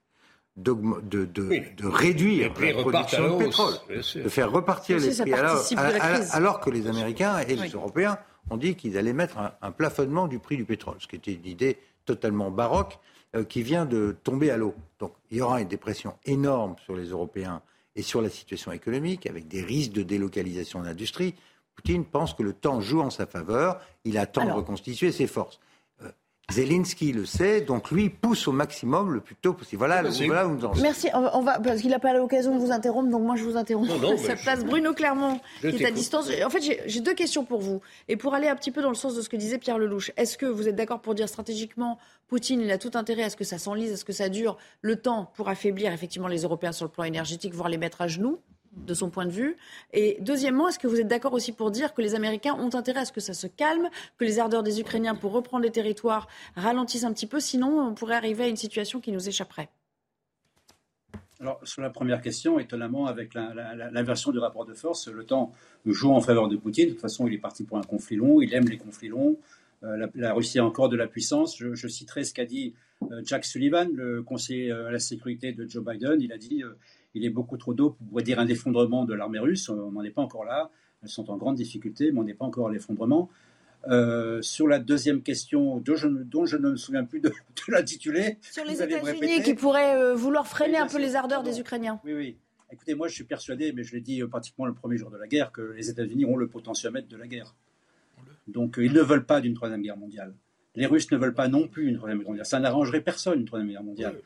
[0.55, 6.69] de, de, de, réduire la production de pétrole, de faire repartir les prix, alors, que
[6.69, 8.19] les Américains et les Européens
[8.49, 11.45] ont dit qu'ils allaient mettre un, plafonnement du prix du pétrole, ce qui était une
[11.45, 12.99] idée totalement baroque
[13.35, 14.73] euh, qui vient de tomber à l'eau.
[14.99, 17.61] Donc il y aura une dépression énorme sur les Européens
[17.95, 21.35] et sur la situation économique, avec des risques de délocalisation d'industrie.
[21.75, 25.59] Poutine pense que le temps joue en sa faveur, il attend de reconstituer ses forces.
[26.51, 29.79] Zelensky le sait, donc lui pousse au maximum le plus tôt possible.
[29.79, 30.83] Voilà, voilà où nous en sommes.
[30.83, 31.07] Merci.
[31.13, 33.89] On va, parce qu'il n'a pas l'occasion de vous interrompre, donc moi je vous interromps.
[33.89, 36.29] Non, Ça place Bruno Clermont, qui est à distance.
[36.45, 37.81] En fait, j'ai deux questions pour vous.
[38.07, 40.11] Et pour aller un petit peu dans le sens de ce que disait Pierre Lelouch,
[40.17, 41.97] est-ce que vous êtes d'accord pour dire stratégiquement,
[42.27, 44.57] Poutine, il a tout intérêt à ce que ça s'enlise, à ce que ça dure
[44.81, 48.07] le temps pour affaiblir effectivement les Européens sur le plan énergétique, voire les mettre à
[48.07, 48.39] genoux?
[48.71, 49.57] De son point de vue
[49.93, 53.01] Et deuxièmement, est-ce que vous êtes d'accord aussi pour dire que les Américains ont intérêt
[53.01, 56.27] à ce que ça se calme, que les ardeurs des Ukrainiens pour reprendre les territoires
[56.55, 59.69] ralentissent un petit peu, sinon on pourrait arriver à une situation qui nous échapperait?
[61.41, 65.53] Alors, sur la première question, étonnamment, avec l'inversion du rapport de force, le temps
[65.85, 66.87] joue en faveur de Poutine.
[66.87, 69.37] De toute façon, il est parti pour un conflit long, il aime les conflits longs.
[69.83, 71.57] Euh, la, Russie a encore de la puissance.
[71.57, 75.65] Je, citerai ce qu'a dit euh, Jack Sullivan, le conseiller euh, à la sécurité de
[75.65, 76.21] Joe Biden.
[76.21, 76.61] Il a dit
[77.13, 79.69] il est beaucoup trop d'eau pour dire un effondrement de l'armée russe.
[79.69, 80.69] On n'en est pas encore là.
[81.01, 83.29] Elles sont en grande difficulté, mais on n'est pas encore à l'effondrement.
[83.87, 87.31] Euh, sur la deuxième question, dont je, ne me souviens plus de,
[87.69, 88.37] l'intitulé.
[88.41, 91.99] Sur les États-Unis qui pourraient euh, vouloir freiner un peu les ardeurs des Ukrainiens.
[92.03, 92.37] Oui, oui.
[92.71, 95.17] Écoutez, moi je suis persuadé, mais je l'ai dit euh, pratiquement le premier jour de
[95.17, 97.55] la guerre, que les États-Unis ont le potentiomètre de la guerre.
[98.47, 100.33] Donc ils ne veulent pas d'une troisième guerre mondiale.
[100.75, 102.45] Les Russes ne veulent pas non plus une troisième guerre mondiale.
[102.45, 104.19] Ça n'arrangerait personne une troisième guerre mondiale.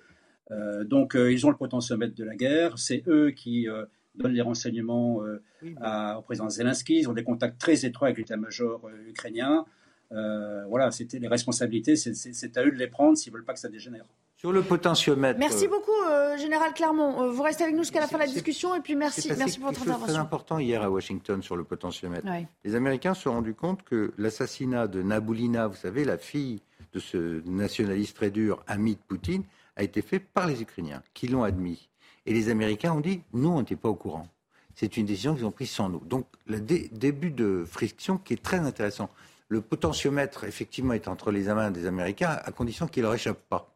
[0.52, 2.78] Euh, donc euh, ils ont le potentiel de la guerre.
[2.78, 3.86] C'est eux qui euh,
[4.16, 5.22] donnent les renseignements
[5.62, 7.00] au président Zelensky.
[7.00, 9.66] Ils ont des contacts très étroits avec l'état-major ukrainien.
[10.12, 13.70] voilà, c'était les responsabilités, c'est à eux de les prendre s'ils veulent pas que ça
[13.70, 14.06] dégénère.
[14.36, 15.40] Sur le potentiomètre.
[15.40, 15.92] Merci beaucoup,
[16.38, 17.32] Général Clermont.
[17.32, 19.70] vous restez avec nous jusqu'à la fin de la discussion et puis merci, merci pour
[19.70, 20.06] votre intervention.
[20.06, 22.28] C'est très important hier à Washington sur le potentiomètre.
[22.64, 26.62] Les Américains se sont rendus compte que l'assassinat de Naboulina, vous savez, la fille
[26.94, 29.44] de ce nationaliste très dur, ami de Poutine,
[29.76, 31.90] a été fait par les Ukrainiens, qui l'ont admis.
[32.26, 34.28] Et les Américains ont dit, nous, on n'était pas au courant.
[34.76, 36.00] C'est une décision qu'ils ont prise sans nous.
[36.00, 39.10] Donc, le début de friction qui est très intéressant.
[39.50, 43.40] Le potentiomètre, effectivement, est entre les mains des Américains, à condition qu'il ne leur échappe
[43.50, 43.74] pas.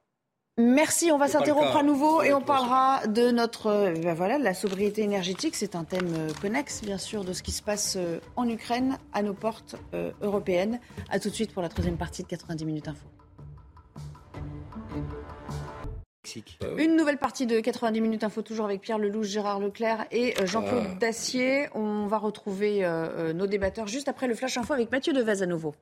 [0.60, 4.56] Merci, on va s'interrompre à nouveau et on parlera de notre euh, ben voilà, la
[4.56, 5.56] sobriété énergétique.
[5.56, 8.98] C'est un thème euh, connexe, bien sûr, de ce qui se passe euh, en Ukraine,
[9.14, 9.76] à nos portes
[10.20, 10.80] européennes.
[11.12, 13.06] A tout de suite pour la troisième partie de 90 minutes info.
[16.62, 20.34] Bah Une nouvelle partie de 90 minutes info, toujours avec Pierre Lelouch, Gérard Leclerc et
[20.40, 20.96] euh, Jean-Claude ah.
[20.96, 21.68] Dacier.
[21.74, 25.42] On va retrouver euh, euh, nos débatteurs juste après le Flash Info avec Mathieu Devez
[25.42, 25.74] à nouveau.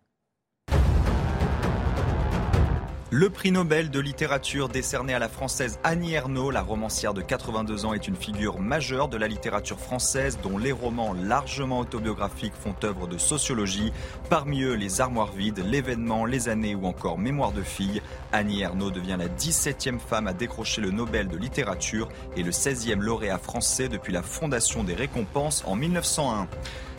[3.17, 7.85] Le prix Nobel de littérature décerné à la française Annie Ernaux, la romancière de 82
[7.85, 12.75] ans, est une figure majeure de la littérature française dont les romans largement autobiographiques font
[12.83, 13.93] œuvre de sociologie.
[14.29, 18.01] Parmi eux, Les Armoires vides, L'événement, Les années ou encore Mémoire de fille.
[18.33, 22.99] Annie Ernaux devient la 17e femme à décrocher le Nobel de littérature et le 16e
[22.99, 26.49] lauréat français depuis la fondation des récompenses en 1901.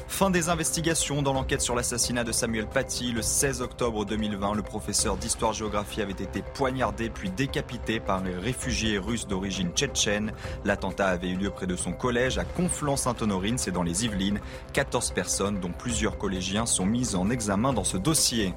[0.08, 3.12] Fin des investigations dans l'enquête sur l'assassinat de Samuel Paty.
[3.12, 8.98] Le 16 octobre 2020, le professeur d'histoire-géographie avait été poignardé puis décapité par les réfugiés
[8.98, 10.32] russes d'origine tchétchène.
[10.64, 14.40] L'attentat avait eu lieu près de son collège à Conflans-Sainte-Honorine, c'est dans les Yvelines.
[14.72, 18.54] 14 personnes, dont plusieurs collégiens, sont mises en examen dans ce dossier.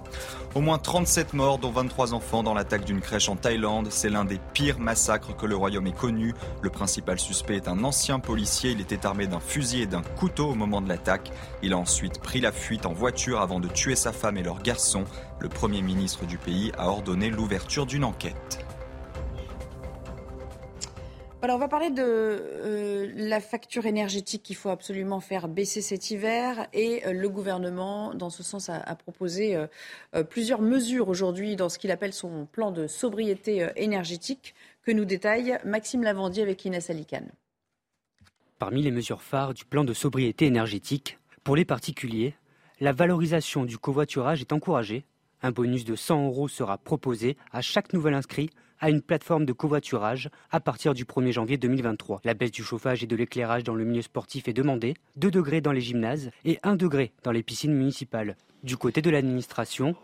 [0.56, 3.90] Au moins 37 morts, dont 23 enfants, dans l'attaque d'une crèche en Thaïlande.
[3.92, 6.34] C'est l'un des pires massacres que le royaume ait connu.
[6.62, 8.72] Le principal suspect est un ancien policier.
[8.72, 11.32] Il était armé d'un fusil et d'un couteau au moment de l'attaque.
[11.62, 14.62] Il a ensuite pris la fuite en voiture avant de tuer sa femme et leur
[14.62, 15.06] garçon.
[15.40, 18.66] Le Premier ministre du pays a ordonné l'ouverture d'une enquête.
[21.42, 26.12] Voilà, on va parler de euh, la facture énergétique qu'il faut absolument faire baisser cet
[26.12, 26.68] hiver.
[26.74, 31.80] Et euh, le gouvernement, dans ce sens, a, proposé euh, plusieurs mesures aujourd'hui dans ce
[31.80, 37.30] qu'il appelle son plan de sobriété énergétique que nous détaille Maxime Lavandier avec Inès Alicane.
[38.58, 42.36] Parmi les mesures phares du plan de sobriété énergétique, pour les particuliers,
[42.80, 45.06] la valorisation du covoiturage est encouragée.
[45.42, 49.54] Un bonus de 100 euros sera proposé à chaque nouvel inscrit à une plateforme de
[49.54, 52.22] covoiturage à partir du 1er janvier 2023.
[52.24, 55.62] La baisse du chauffage et de l'éclairage dans le milieu sportif est demandée, 2 degrés
[55.62, 58.38] dans les gymnases et 1 degré dans les piscines municipales.
[58.64, 59.96] Du côté de l'administration,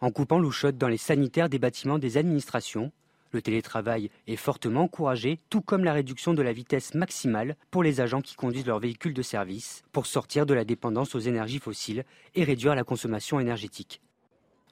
[0.00, 2.92] en coupant l'eau chaude dans les sanitaires des bâtiments des administrations,
[3.34, 8.00] le télétravail est fortement encouragé, tout comme la réduction de la vitesse maximale pour les
[8.00, 12.04] agents qui conduisent leurs véhicules de service, pour sortir de la dépendance aux énergies fossiles
[12.34, 14.00] et réduire la consommation énergétique.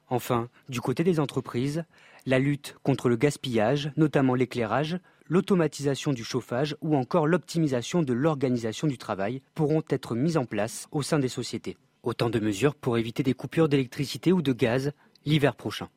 [0.09, 1.85] Enfin, du côté des entreprises,
[2.25, 8.87] la lutte contre le gaspillage, notamment l'éclairage, l'automatisation du chauffage ou encore l'optimisation de l'organisation
[8.87, 11.77] du travail pourront être mises en place au sein des sociétés.
[12.03, 14.91] Autant de mesures pour éviter des coupures d'électricité ou de gaz
[15.25, 15.89] l'hiver prochain.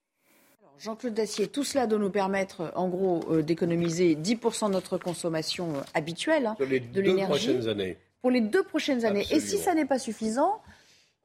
[0.79, 5.77] Jean-Claude Dacier, tout cela doit nous permettre, en gros, euh, d'économiser 10% de notre consommation
[5.77, 7.57] euh, habituelle hein, de l'énergie.
[8.21, 9.27] Pour les deux prochaines années.
[9.31, 10.61] Et si ça n'est pas suffisant,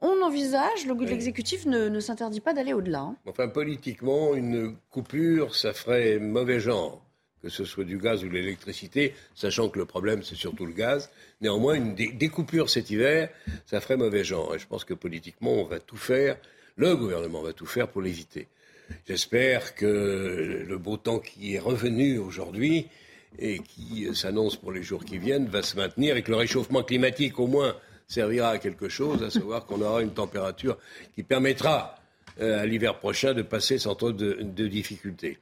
[0.00, 3.00] on envisage, l'exécutif ne, s'interdit pas d'aller au-delà.
[3.00, 3.16] Hein.
[3.26, 7.02] Enfin, politiquement, une coupure, ça ferait mauvais genre,
[7.42, 10.72] que ce soit du gaz ou de l'électricité, sachant que le problème, c'est surtout le
[10.72, 11.10] gaz.
[11.40, 13.30] Néanmoins, une découpure cet hiver,
[13.66, 14.54] ça ferait mauvais genre.
[14.54, 16.36] Et je pense que politiquement, on va tout faire,
[16.76, 18.48] le gouvernement va tout faire pour l'éviter.
[19.06, 22.88] J'espère que le beau temps qui est revenu aujourd'hui
[23.38, 26.82] et qui s'annonce pour les jours qui viennent va se maintenir et que le réchauffement
[26.82, 27.76] climatique, au moins,
[28.06, 30.78] servira à quelque chose, à savoir qu'on aura une température
[31.14, 31.96] qui permettra
[32.40, 35.38] euh, à l'hiver prochain de passer sans trop de, difficultés.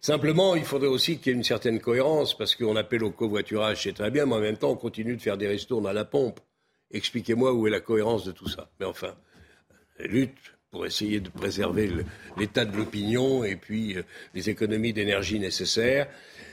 [0.00, 3.82] Simplement, il faudrait aussi qu'il y ait une certaine cohérence, parce qu'on appelle au covoiturage,
[3.82, 6.04] c'est très bien, mais en même temps, on continue de faire des ristournes à la
[6.04, 6.40] pompe.
[6.90, 8.70] Expliquez-moi où est la cohérence de tout ça.
[8.78, 9.14] Mais enfin,
[9.98, 11.88] lutte pour essayer de préserver
[12.36, 14.02] l'état de l'opinion et puis euh,
[14.34, 16.08] les économies d'énergie nécessaires.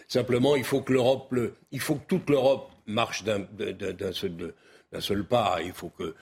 [0.07, 0.93] Simplement, il faut que
[2.07, 3.47] toute l'Europe marche d'un
[4.99, 5.57] seul, pas.
[5.65, 6.13] Il faut que,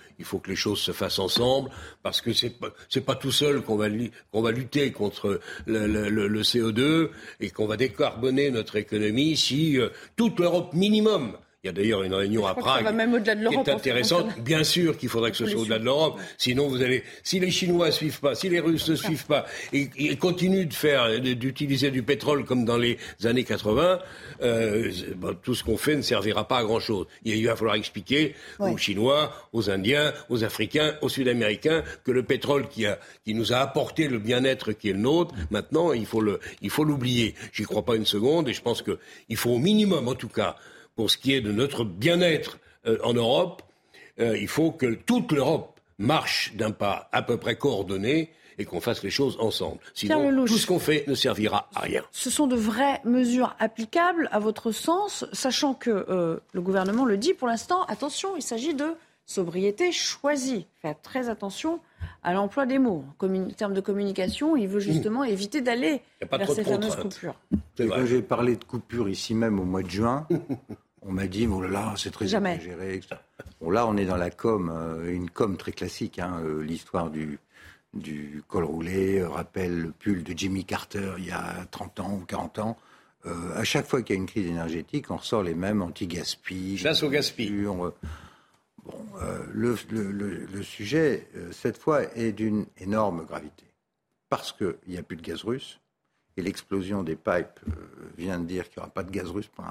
[0.48, 1.72] les choses se fassent ensemble,
[2.02, 2.70] parce que c'est pas,
[3.06, 7.10] pas tout seul qu'on va, lutter contre le CO2
[7.42, 12.04] et qu'on va décarboner notre économie si euh, toute l'Europe minimum il y a d'ailleurs
[12.04, 14.40] une réunion à Prague qui est intéressante.
[14.40, 16.18] Bien sûr qu'il faudrait que ce soit au-delà de l'Europe.
[16.38, 19.46] Sinon, vous allez, si les Chinois ne suivent pas, si les Russes ne suivent pas
[19.74, 24.00] et, continuent de faire, d'utiliser du pétrole comme dans les années 80,
[24.42, 24.90] euh,
[25.44, 27.08] tout ce qu'on fait ne servira pas à grand chose.
[27.26, 32.70] Il va falloir expliquer aux Chinois, aux Indiens, aux Africains, aux Sud-Américains que le pétrole
[32.70, 36.22] qui, a, qui nous a apporté le bien-être qui est le nôtre, maintenant, il faut
[36.22, 37.36] le, il faut l'oublier.
[37.52, 40.56] J'y crois pas une seconde et je pense qu'il faut au minimum, en tout cas,
[41.00, 43.62] pour ce qui est de notre bien-être euh, en Europe,
[44.20, 48.82] euh, il faut que toute l'Europe marche d'un pas à peu près coordonné et qu'on
[48.82, 49.78] fasse les choses ensemble.
[49.94, 52.04] Sinon, tout ce qu'on fait ne servira à rien.
[52.12, 57.16] Ce sont de vraies mesures applicables, à votre sens, sachant que euh, le gouvernement le
[57.16, 58.94] dit pour l'instant, attention, il s'agit de
[59.26, 60.66] sobriété choisie.
[60.82, 61.80] Faites très attention
[62.24, 63.06] à l'emploi des mots.
[63.22, 67.36] En termes de communication, il veut justement éviter d'aller vers ces fameuses coupures.
[67.78, 70.28] Quand j'ai parlé de coupures ici même au mois de juin,
[71.02, 72.60] on m'a dit, oh là là, c'est très Jamais.
[73.62, 76.20] Bon, là, on est dans la com, euh, une com très classique.
[76.20, 77.40] Hein, euh, L'histoire du,
[77.94, 82.20] du col roulé euh, rappelle le pull de Jimmy Carter il y a 30 ans
[82.22, 82.78] ou 40 ans.
[83.56, 86.78] à chaque fois qu'il y a une crise énergétique, on ressort les mêmes anti-gaspi.
[86.78, 87.50] Chasse au gaspi.
[87.50, 87.94] bon,
[89.54, 93.66] le, le, sujet, cette fois, est d'une énorme gravité.
[94.30, 95.80] Parce qu'il n'y a plus de gaz russe,
[96.38, 97.60] et l'explosion des pipes
[98.18, 99.66] vient de dire qu'il n'y aura pas de gaz russe pour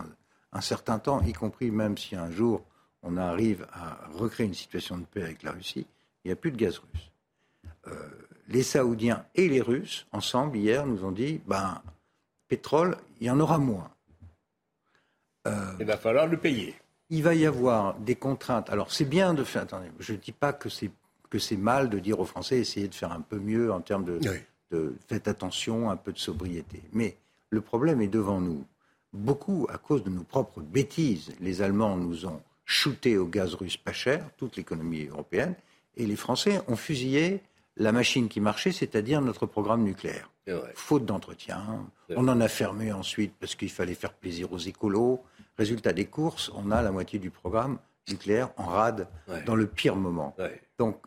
[0.52, 2.62] un, certain temps, y compris même si un jour
[3.02, 5.86] on arrive à recréer une situation de paix avec la Russie,
[6.24, 7.10] il n'y a plus de gaz russe.
[7.86, 8.08] Euh,
[8.48, 11.80] les Saoudiens et les Russes, ensemble, hier, nous ont dit, ben,
[12.48, 13.90] pétrole, il y en aura moins.
[15.46, 16.74] Euh, il va falloir le payer.
[17.10, 18.68] Il va y avoir des contraintes.
[18.70, 19.62] Alors, c'est bien de faire.
[19.62, 20.90] Attendez, je ne dis pas que c'est
[21.30, 24.04] que c'est mal de dire aux Français essayez de faire un peu mieux en termes
[24.04, 24.18] de,
[24.70, 26.82] de faites attention, un peu de sobriété.
[26.92, 27.16] Mais
[27.50, 28.64] le problème est devant nous
[29.12, 31.32] beaucoup à cause de nos propres bêtises.
[31.40, 35.54] Les Allemands nous ont shooté au gaz russe pas cher, toute l'économie européenne,
[35.96, 37.42] et les Français ont fusillé
[37.76, 40.30] la machine qui marchait, c'est-à-dire notre programme nucléaire.
[40.74, 41.86] Faute d'entretien.
[42.16, 45.22] On en a fermé ensuite parce qu'il fallait faire plaisir aux écolos.
[45.58, 47.78] Résultat des courses, on a la moitié du programme
[48.08, 49.08] nucléaire en rade
[49.44, 50.34] dans le pire moment.
[50.78, 51.02] Donc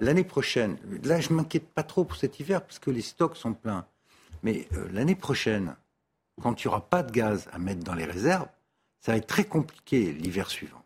[0.00, 3.54] l'année prochaine, là je m'inquiète pas trop pour cet hiver parce que les stocks sont
[3.54, 3.84] pleins.
[4.44, 5.74] Mais euh, l'année prochaine,
[6.42, 8.48] quand il n'y aura pas de gaz à mettre dans les réserves,
[9.00, 10.82] ça va être très compliqué l'hiver suivant.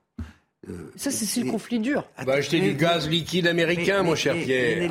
[0.68, 2.06] Euh, ça, c'est le conflit dur.
[2.18, 4.90] On va acheter du gaz liquide américain, mon cher Pierre.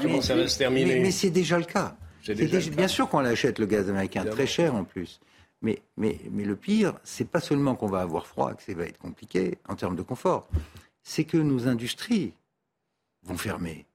[0.00, 1.00] comment ça va se terminer.
[1.00, 1.96] Mais, c'est déjà le cas.
[2.26, 5.20] bien sûr qu'on achète le gaz américain, très cher en plus.
[5.60, 8.84] Mais, mais, mais le pire, c'est pas seulement qu'on va avoir froid, que ça va
[8.84, 10.48] être compliqué en termes de confort,
[11.04, 12.32] c'est que nos industries
[13.22, 13.86] vont fermer.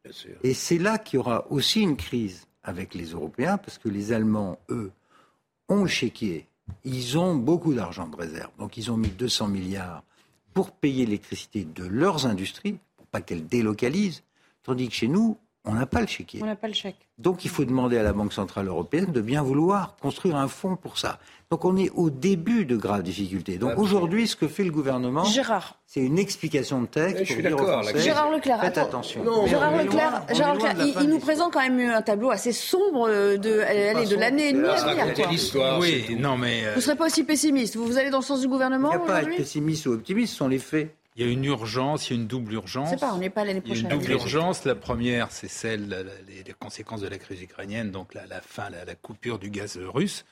[0.43, 4.13] Et c'est là qu'il y aura aussi une crise avec les Européens, parce que les
[4.13, 4.91] Allemands, eux,
[5.69, 6.47] ont le.
[6.83, 8.51] Ils ont beaucoup d'argent de réserve.
[8.59, 10.03] Donc ils ont mis 200 milliards
[10.53, 14.23] pour payer l'électricité de leurs industries, pour pas qu'elles délocalisent.
[14.63, 15.37] Tandis que chez nous,
[15.67, 16.41] on n'a pas le chéquier.
[16.41, 17.07] On n'a pas le chèque.
[17.17, 20.75] Donc il faut demander à la Banque Centrale Européenne de bien vouloir construire un fonds
[20.75, 21.19] pour ça.
[21.49, 23.57] Donc on est au début de graves difficultés.
[23.57, 27.23] Donc aujourd'hui, ce que fait le gouvernement, Gérard, c'est une explication de texte.
[27.23, 27.83] je suis d'accord.
[27.95, 29.23] Gérard Leclerc, faites attention.
[29.47, 30.57] Gérard Leclerc, Gérard
[31.01, 35.05] il, nous présente quand même un tableau assez sombre de, de l'année et demie à
[35.05, 35.79] venir.
[35.79, 36.65] Oui, non mais.
[36.65, 37.77] Euh, vous ne serez pas aussi pessimiste.
[37.77, 39.85] Vous, vous allez dans le sens du gouvernement Il n'y a pas à être pessimiste
[39.85, 40.96] ou optimiste, ce sont les faits.
[41.17, 42.61] Il y a une urgence, il y a une double
[42.99, 43.85] pas, on n'est pas l'année prochaine.
[43.85, 44.65] Il y a une double urgence.
[44.65, 48.93] La première, c'est celle, les, conséquences de la crise ukrainienne, donc la, la fin, la,
[48.93, 50.25] coupure du gaz russe.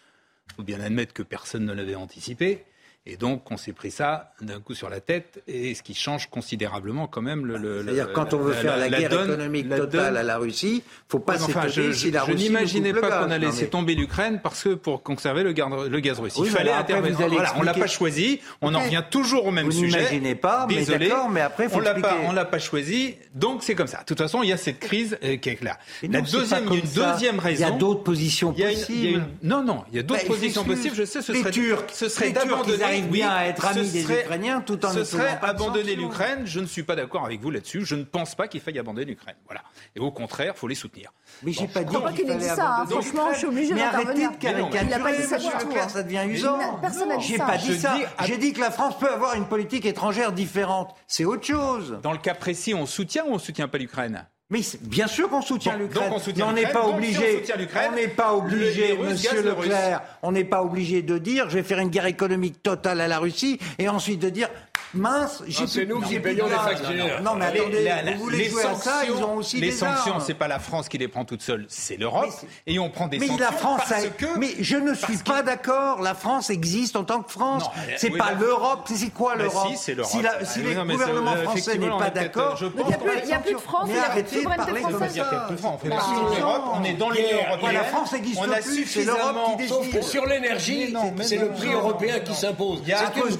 [0.47, 2.65] Il faut bien admettre que personne ne l'avait anticipé.
[3.07, 6.27] Et donc, on s'est pris ça d'un coup sur la tête, et ce qui change
[6.27, 7.83] considérablement quand même le.
[7.83, 11.67] C'est-à-dire, quand on veut faire la, guerre économique totale à la Russie, faut pas enfin,
[11.67, 12.37] je, si la Russie.
[12.39, 15.53] Je n'imaginais pas qu'on allait laisser tomber l'Ukraine parce que pour conserver le,
[15.87, 16.33] le gaz russe.
[16.39, 17.27] Il fallait intervenir.
[17.29, 18.39] Voilà, on l'a pas choisi.
[18.61, 19.97] On en revient toujours au même vous sujet.
[19.97, 23.15] N'imaginez pas, mais Désolé, mais après, faut on l'a pas, on l'a pas choisi.
[23.35, 23.99] Donc c'est comme ça.
[23.99, 25.77] De toute façon, il y a cette crise euh, qui est claire.
[26.09, 27.65] La deuxième, une deuxième raison.
[27.67, 29.27] Il y a d'autres positions possibles.
[29.43, 30.95] Non, non, il y a d'autres positions possibles.
[30.95, 31.51] Je sais, ce serait,
[31.93, 32.94] ce serait d'abandonner.
[33.03, 36.43] Bien à être des Ukrainiens tout en ce serait abandonner l'Ukraine.
[36.45, 37.85] Je ne suis pas d'accord avec vous là-dessus.
[37.85, 39.35] Je ne pense pas qu'il faille abandonner l'Ukraine.
[39.45, 39.61] Voilà.
[39.95, 41.11] Et au contraire, il faut les soutenir.
[41.43, 42.77] Mais j'ai pas dit qu'il ait dit ça.
[42.79, 42.85] Hein.
[42.89, 44.13] Franchement, je suis obligé d'intervenir.
[44.15, 44.83] Mais arrêtez de caricaturer.
[44.83, 45.89] Il n'a pas dit ça du tout.
[45.89, 46.79] Ça devient usant.
[46.79, 47.27] Personne n'a dit ça.
[47.27, 47.97] J'ai pas dit ça.
[48.23, 50.95] J'ai dit que la France peut avoir une politique étrangère différente.
[51.07, 51.99] C'est autre chose.
[52.01, 54.27] Dans le cas précis, on soutient ou on soutient pas l'Ukraine?
[54.51, 56.13] Mais bien sûr qu'on soutient l'Ukraine.
[56.35, 57.43] Mais on n'est pas obligé.
[57.89, 60.01] on n'est pas obligé, Monsieur Leclerc.
[60.21, 63.17] On n'est pas obligé de dire je vais faire une guerre économique totale à la
[63.17, 64.49] Russie et ensuite de dire
[64.93, 67.21] mince, j'ai C'est nous qui payons les factures.
[67.21, 70.19] Non, mais attendez, vous voulez jouer à ça, ils ont aussi les des sanctions.
[70.19, 72.29] C'est pas la France qui les prend toute seule, c'est l'Europe.
[72.65, 74.37] Et on prend des mais sanctions la France parce que.
[74.37, 76.01] Mais je ne suis pas d'accord.
[76.01, 77.63] La France existe en tant que France.
[77.97, 78.81] C'est pas l'Europe.
[78.85, 80.11] C'est quoi l'Europe Si, c'est l'Europe.
[80.11, 83.89] Si, la, si le gouvernement français n'est pas d'accord, il n'y a plus de France.
[83.91, 85.47] Mais arrêtez de parler comme ça.
[85.63, 86.63] On fait partie de l'Europe.
[86.73, 87.73] On est dans l'Union européenne.
[87.73, 88.85] La France existe plus.
[88.85, 90.03] C'est l'Europe qui décide.
[90.03, 92.81] Sur l'énergie, c'est le prix européen qui s'impose.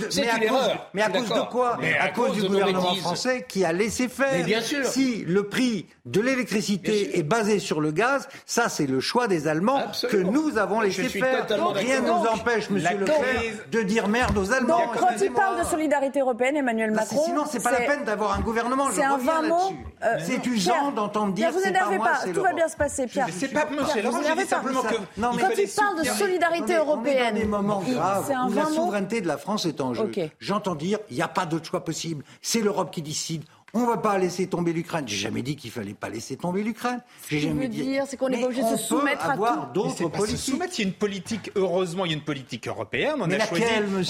[0.10, 0.90] C'est une erreur.
[0.94, 4.46] Mais à cause de quoi À cause du gouvernement français qui a laissé faire.
[4.46, 4.86] bien sûr.
[4.86, 9.48] Si le prix de l'électricité est basé sur le gaz, ça c'est le choix des
[9.48, 11.46] Allemands que nous avons laissé faire.
[11.74, 14.80] Rien ne nous empêche, Monsieur Leclerc, de dire merde aux Allemands.
[14.80, 18.38] Donc quand il parle de solidarité européenne, Emmanuel Macron, sinon c'est pas la peine d'avoir
[18.38, 18.88] un gouvernement.
[18.92, 19.74] C'est un vain mot.
[20.20, 21.52] C'est usant d'entendre dire.
[21.52, 23.28] Vous énervez pas, tout va bien se passer, Pierre.
[23.32, 23.66] C'est pas
[24.04, 24.96] Laurent, je dis simplement que.
[25.20, 29.66] Quand il parle de solidarité européenne, des moments graves où la souveraineté de la France
[29.66, 30.12] est en jeu.
[30.40, 33.44] J'entends dire il n'y a pas d'autre choix possible c'est l'Europe qui décide.
[33.78, 35.04] On ne va pas laisser tomber l'Ukraine.
[35.06, 37.02] J'ai jamais dit qu'il fallait pas laisser tomber l'Ukraine.
[37.30, 37.84] J'ai jamais dit.
[37.84, 39.44] dire, c'est qu'on n'est pas obligé de se soumettre à tout.
[39.74, 40.38] d'autres politiques.
[40.38, 41.52] Se soumettre, il y a une politique.
[41.56, 43.16] Heureusement, il y a une politique européenne.
[43.20, 43.66] On a choisi,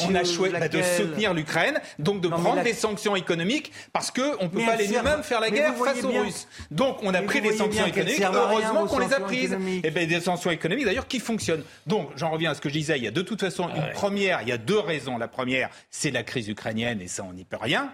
[0.07, 4.37] on a choisi bah, de soutenir l'Ukraine, donc de prendre des sanctions économiques, parce que
[4.39, 6.47] on peut pas les nous-mêmes faire la guerre face aux Russes.
[6.69, 8.21] Donc, on a pris des sanctions économiques.
[8.21, 9.53] Heureusement qu'on les a prises.
[9.53, 11.63] Et eh bien, des sanctions économiques d'ailleurs qui fonctionnent.
[11.87, 12.99] Donc, j'en reviens à ce que je disais.
[12.99, 14.43] Il y a de toute façon une première.
[14.43, 15.17] Il y a deux raisons.
[15.17, 17.91] La première, c'est la crise ukrainienne, et ça, on n'y peut rien.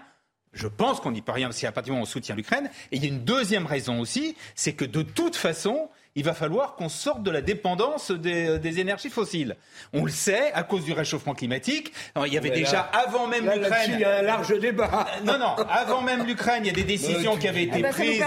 [0.52, 2.70] Je pense qu'on n'y peut rien si à partir du moment où on soutient l'Ukraine.
[2.90, 6.34] Et il y a une deuxième raison aussi, c'est que de toute façon, il va
[6.34, 9.56] falloir qu'on sorte de la dépendance des, des, énergies fossiles.
[9.94, 11.92] On le sait, à cause du réchauffement climatique.
[12.26, 13.90] il y avait déjà, avant même l'Ukraine...
[13.94, 15.06] Il y a un large débat.
[15.24, 17.92] Non, non, avant même l'Ukraine, il y a des décisions qui avaient été eh ben,
[17.92, 18.22] prises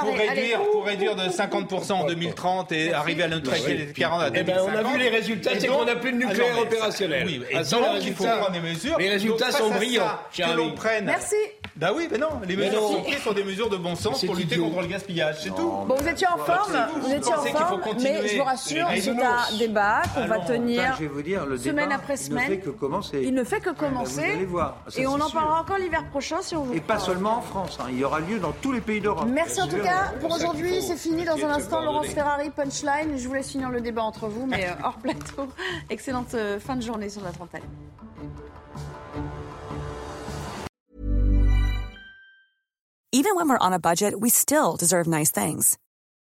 [0.00, 4.30] pour réduire, pour réduire de 50% en 2030 et arriver à neutralité des 40 à
[4.30, 4.40] 2050.
[4.40, 7.24] Eh ben, on a vu les résultats, c'est qu'on n'a plus de nucléaire opérationnel.
[7.26, 8.98] Oui, et donc, il faut prendre des mesures.
[8.98, 10.08] Les résultats sont brillants.
[10.36, 11.04] Que l'on prenne...
[11.04, 11.36] Merci.
[11.76, 14.34] Bah oui, mais non, les mesures sont prises sont des mesures de bon sens pour
[14.34, 15.70] lutter contre le gaspillage, c'est tout.
[15.86, 16.76] Bon, vous étiez en forme,
[17.32, 21.22] en forme, mais je vous rassure, c'est un débat qu'on va tenir je vais vous
[21.22, 22.44] dire, le semaine après semaine.
[22.48, 23.22] Il ne fait que commencer.
[23.24, 24.26] Il ne fait que commencer.
[24.26, 24.76] Vous allez voir.
[24.96, 26.76] Et on en parlera encore l'hiver prochain si on veut.
[26.76, 27.86] Et pas seulement en France, hein.
[27.90, 29.26] il y aura lieu dans tous les pays d'Europe.
[29.28, 31.24] Merci en tout cas pour aujourd'hui, c'est fini.
[31.24, 33.16] Dans un instant, Laurence Ferrari, punchline.
[33.16, 35.48] Je vous laisse finir le débat entre vous, mais euh, hors plateau.
[35.90, 37.62] Excellente euh, fin de journée sur notre antenne.
[43.12, 45.78] Even when we're on a budget, we still deserve nice things.